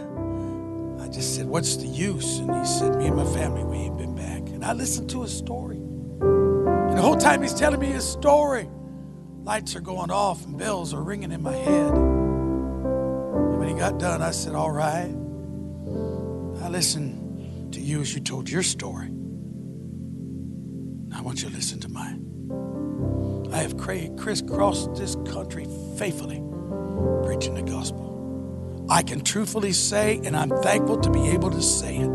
[1.03, 2.39] I just said, what's the use?
[2.39, 4.47] And he said, me and my family, we ain't been back.
[4.49, 5.77] And I listened to his story.
[5.77, 8.69] And the whole time he's telling me his story,
[9.43, 12.12] lights are going off and bells are ringing in my head.
[13.84, 15.13] Got done, I said, all right.
[16.63, 19.07] I listened to you as you told your story.
[21.13, 23.49] I want you to listen to mine.
[23.51, 25.67] I have crisscrossed this country
[25.97, 26.41] faithfully
[27.25, 28.88] preaching the gospel.
[28.89, 32.11] I can truthfully say, and I'm thankful to be able to say it.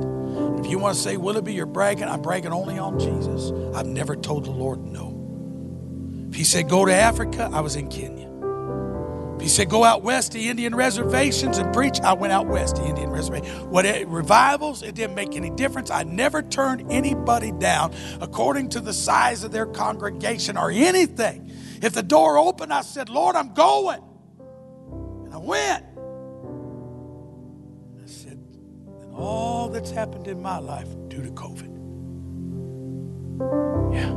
[0.61, 3.53] If you want to say, Willoughby, you're bragging, I'm bragging only on Jesus.
[3.77, 6.29] I've never told the Lord no.
[6.31, 8.28] If He said, go to Africa, I was in Kenya.
[9.41, 12.85] He said, go out west to Indian reservations and preach, I went out west to
[12.85, 13.65] Indian reservations.
[13.67, 15.91] What it, revivals, it didn't make any difference.
[15.91, 21.53] I never turned anybody down according to the size of their congregation or anything.
[21.83, 24.03] If the door opened, I said, Lord, I'm going.
[25.27, 25.85] And I went.
[28.03, 28.39] I said,
[29.03, 31.75] and all that's happened in my life due to COVID.
[33.95, 34.15] Yeah.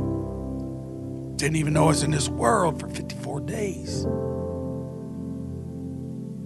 [1.36, 4.06] Didn't even know I was in this world for 54 days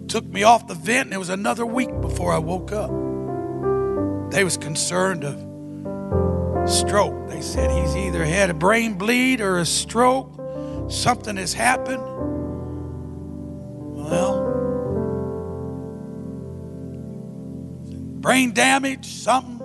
[0.09, 2.91] took me off the vent and it was another week before I woke up.
[4.31, 5.35] They was concerned of
[6.69, 7.29] stroke.
[7.29, 10.33] They said he's either had a brain bleed or a stroke.
[10.91, 12.03] Something has happened.
[13.95, 14.43] Well,
[18.21, 19.59] brain damage, something.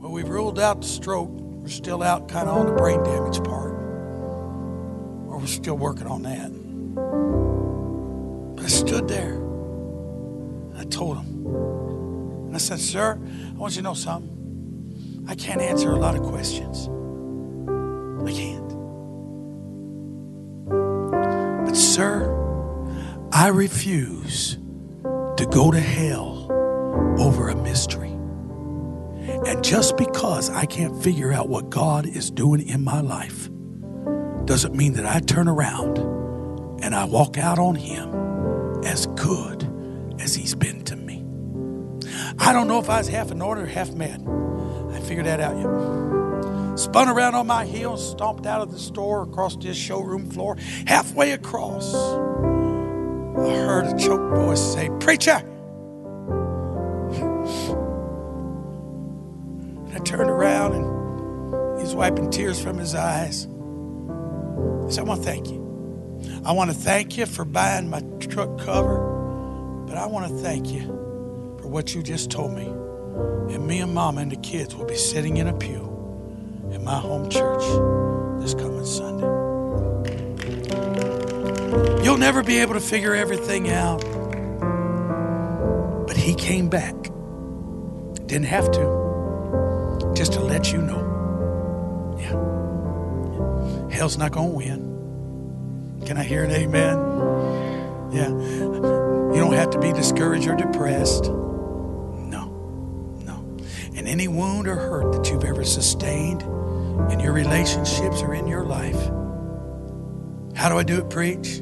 [0.00, 1.30] Well, we've ruled out the stroke.
[1.30, 3.72] We're still out kind of on the brain damage part.
[5.28, 6.61] Or we're still working on that.
[8.62, 9.34] I stood there.
[10.76, 11.46] I told him.
[12.46, 15.24] And I said, Sir, I want you to know something.
[15.28, 16.88] I can't answer a lot of questions.
[18.24, 18.68] I can't.
[21.66, 22.28] But, sir,
[23.32, 24.58] I refuse
[25.02, 26.46] to go to hell
[27.18, 28.10] over a mystery.
[28.10, 33.48] And just because I can't figure out what God is doing in my life
[34.44, 35.98] doesn't mean that I turn around
[36.82, 38.21] and I walk out on Him
[42.42, 44.20] I don't know if I was half annoyed or half mad.
[44.92, 46.76] I figured that out yet.
[46.76, 50.56] Spun around on my heels, stomped out of the store across this showroom floor.
[50.88, 55.40] Halfway across, I heard a choked voice say, Preacher!
[59.94, 63.44] I turned around and he's wiping tears from his eyes.
[64.86, 66.42] He said, I want to thank you.
[66.44, 68.98] I want to thank you for buying my truck cover,
[69.86, 71.01] but I want to thank you
[71.72, 72.66] what you just told me.
[72.66, 75.88] And me and mama and the kids will be sitting in a pew
[76.70, 77.62] in my home church
[78.40, 79.26] this coming Sunday.
[82.04, 84.00] You'll never be able to figure everything out.
[86.06, 86.94] But he came back.
[88.26, 90.12] Didn't have to.
[90.14, 91.00] Just to let you know.
[92.18, 93.90] Yeah.
[93.90, 96.02] Hell's not going to win.
[96.04, 96.98] Can I hear an amen?
[98.12, 98.28] Yeah.
[98.28, 101.30] You don't have to be discouraged or depressed.
[104.12, 106.42] Any wound or hurt that you've ever sustained
[107.10, 109.00] in your relationships or in your life,
[110.54, 111.60] how do I do it, preach?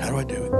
[0.00, 0.50] How do I do it?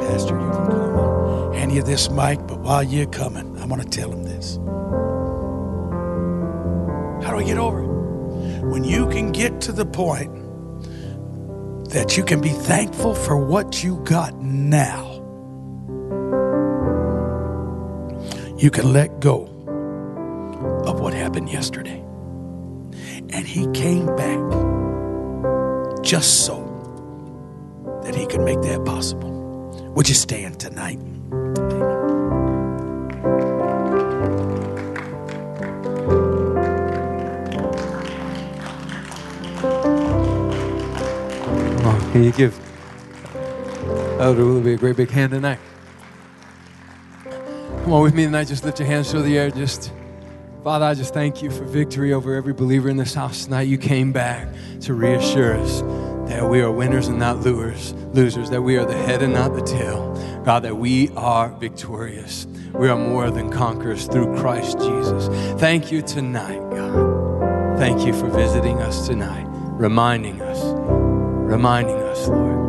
[0.00, 0.98] Pastor, you can come.
[0.98, 4.56] I'll hand you this mic, but while you're coming, I'm going to tell him this.
[7.24, 8.64] How do I get over it?
[8.64, 10.34] When you can get to the point
[11.90, 15.07] that you can be thankful for what you got now.
[18.58, 19.44] You can let go
[20.84, 22.00] of what happened yesterday.
[23.30, 24.40] And he came back
[26.02, 26.64] just so
[28.02, 29.30] that he could make that possible.
[29.94, 30.98] Would you stand tonight?
[42.10, 42.58] Can you give
[44.18, 45.60] Elder Willoughby a great big hand tonight?
[47.88, 48.48] Come on with me tonight.
[48.48, 49.50] Just lift your hands through the air.
[49.50, 49.94] Just
[50.62, 53.62] Father, I just thank you for victory over every believer in this house tonight.
[53.62, 54.46] You came back
[54.82, 55.80] to reassure us
[56.28, 59.54] that we are winners and not losers, losers, that we are the head and not
[59.54, 60.12] the tail.
[60.44, 62.46] God, that we are victorious.
[62.74, 65.28] We are more than conquerors through Christ Jesus.
[65.58, 67.78] Thank you tonight, God.
[67.78, 72.66] Thank you for visiting us tonight, reminding us, reminding us, Lord.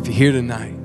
[0.00, 0.81] If you're here tonight,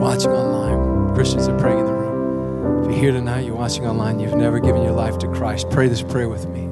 [0.00, 2.84] watching online, Christians are praying in the room.
[2.84, 5.88] If you're here tonight, you're watching online, you've never given your life to Christ, pray
[5.88, 6.68] this prayer with me.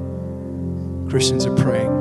[1.11, 1.91] Christians are praying,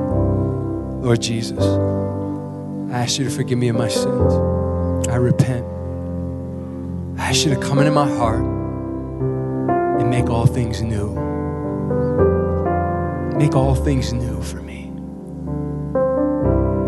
[1.03, 4.33] Lord Jesus, I ask you to forgive me of my sins.
[5.09, 5.67] I repent.
[7.19, 8.41] I ask you to come into my heart
[10.01, 11.11] and make all things new.
[13.37, 14.91] Make all things new for me.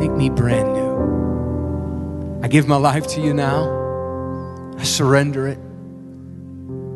[0.01, 2.41] Make me brand new.
[2.43, 3.80] I give my life to you now.
[4.81, 5.59] I surrender it.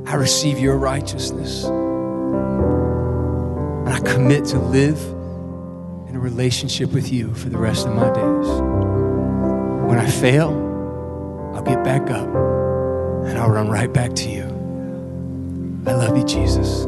[0.06, 1.64] I receive your righteousness.
[1.64, 1.74] And
[3.90, 4.98] I commit to live
[6.08, 8.48] in a relationship with you for the rest of my days.
[9.86, 14.44] When I fail, I'll get back up and I'll run right back to you.
[15.86, 16.86] I love you, Jesus.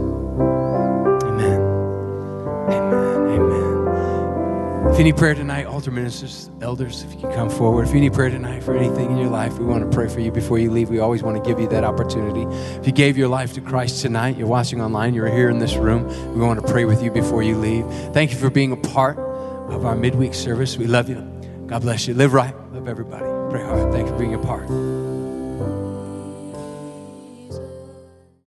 [4.96, 7.86] If you need prayer tonight, altar ministers, elders, if you can come forward.
[7.86, 10.20] If you need prayer tonight for anything in your life, we want to pray for
[10.20, 10.88] you before you leave.
[10.88, 12.44] We always want to give you that opportunity.
[12.80, 15.76] If you gave your life to Christ tonight, you're watching online, you're here in this
[15.76, 17.84] room, we want to pray with you before you leave.
[18.14, 20.78] Thank you for being a part of our midweek service.
[20.78, 21.16] We love you.
[21.66, 22.14] God bless you.
[22.14, 22.54] Live right.
[22.72, 23.26] Love everybody.
[23.50, 23.92] Pray hard.
[23.92, 24.66] Thank you for being a part.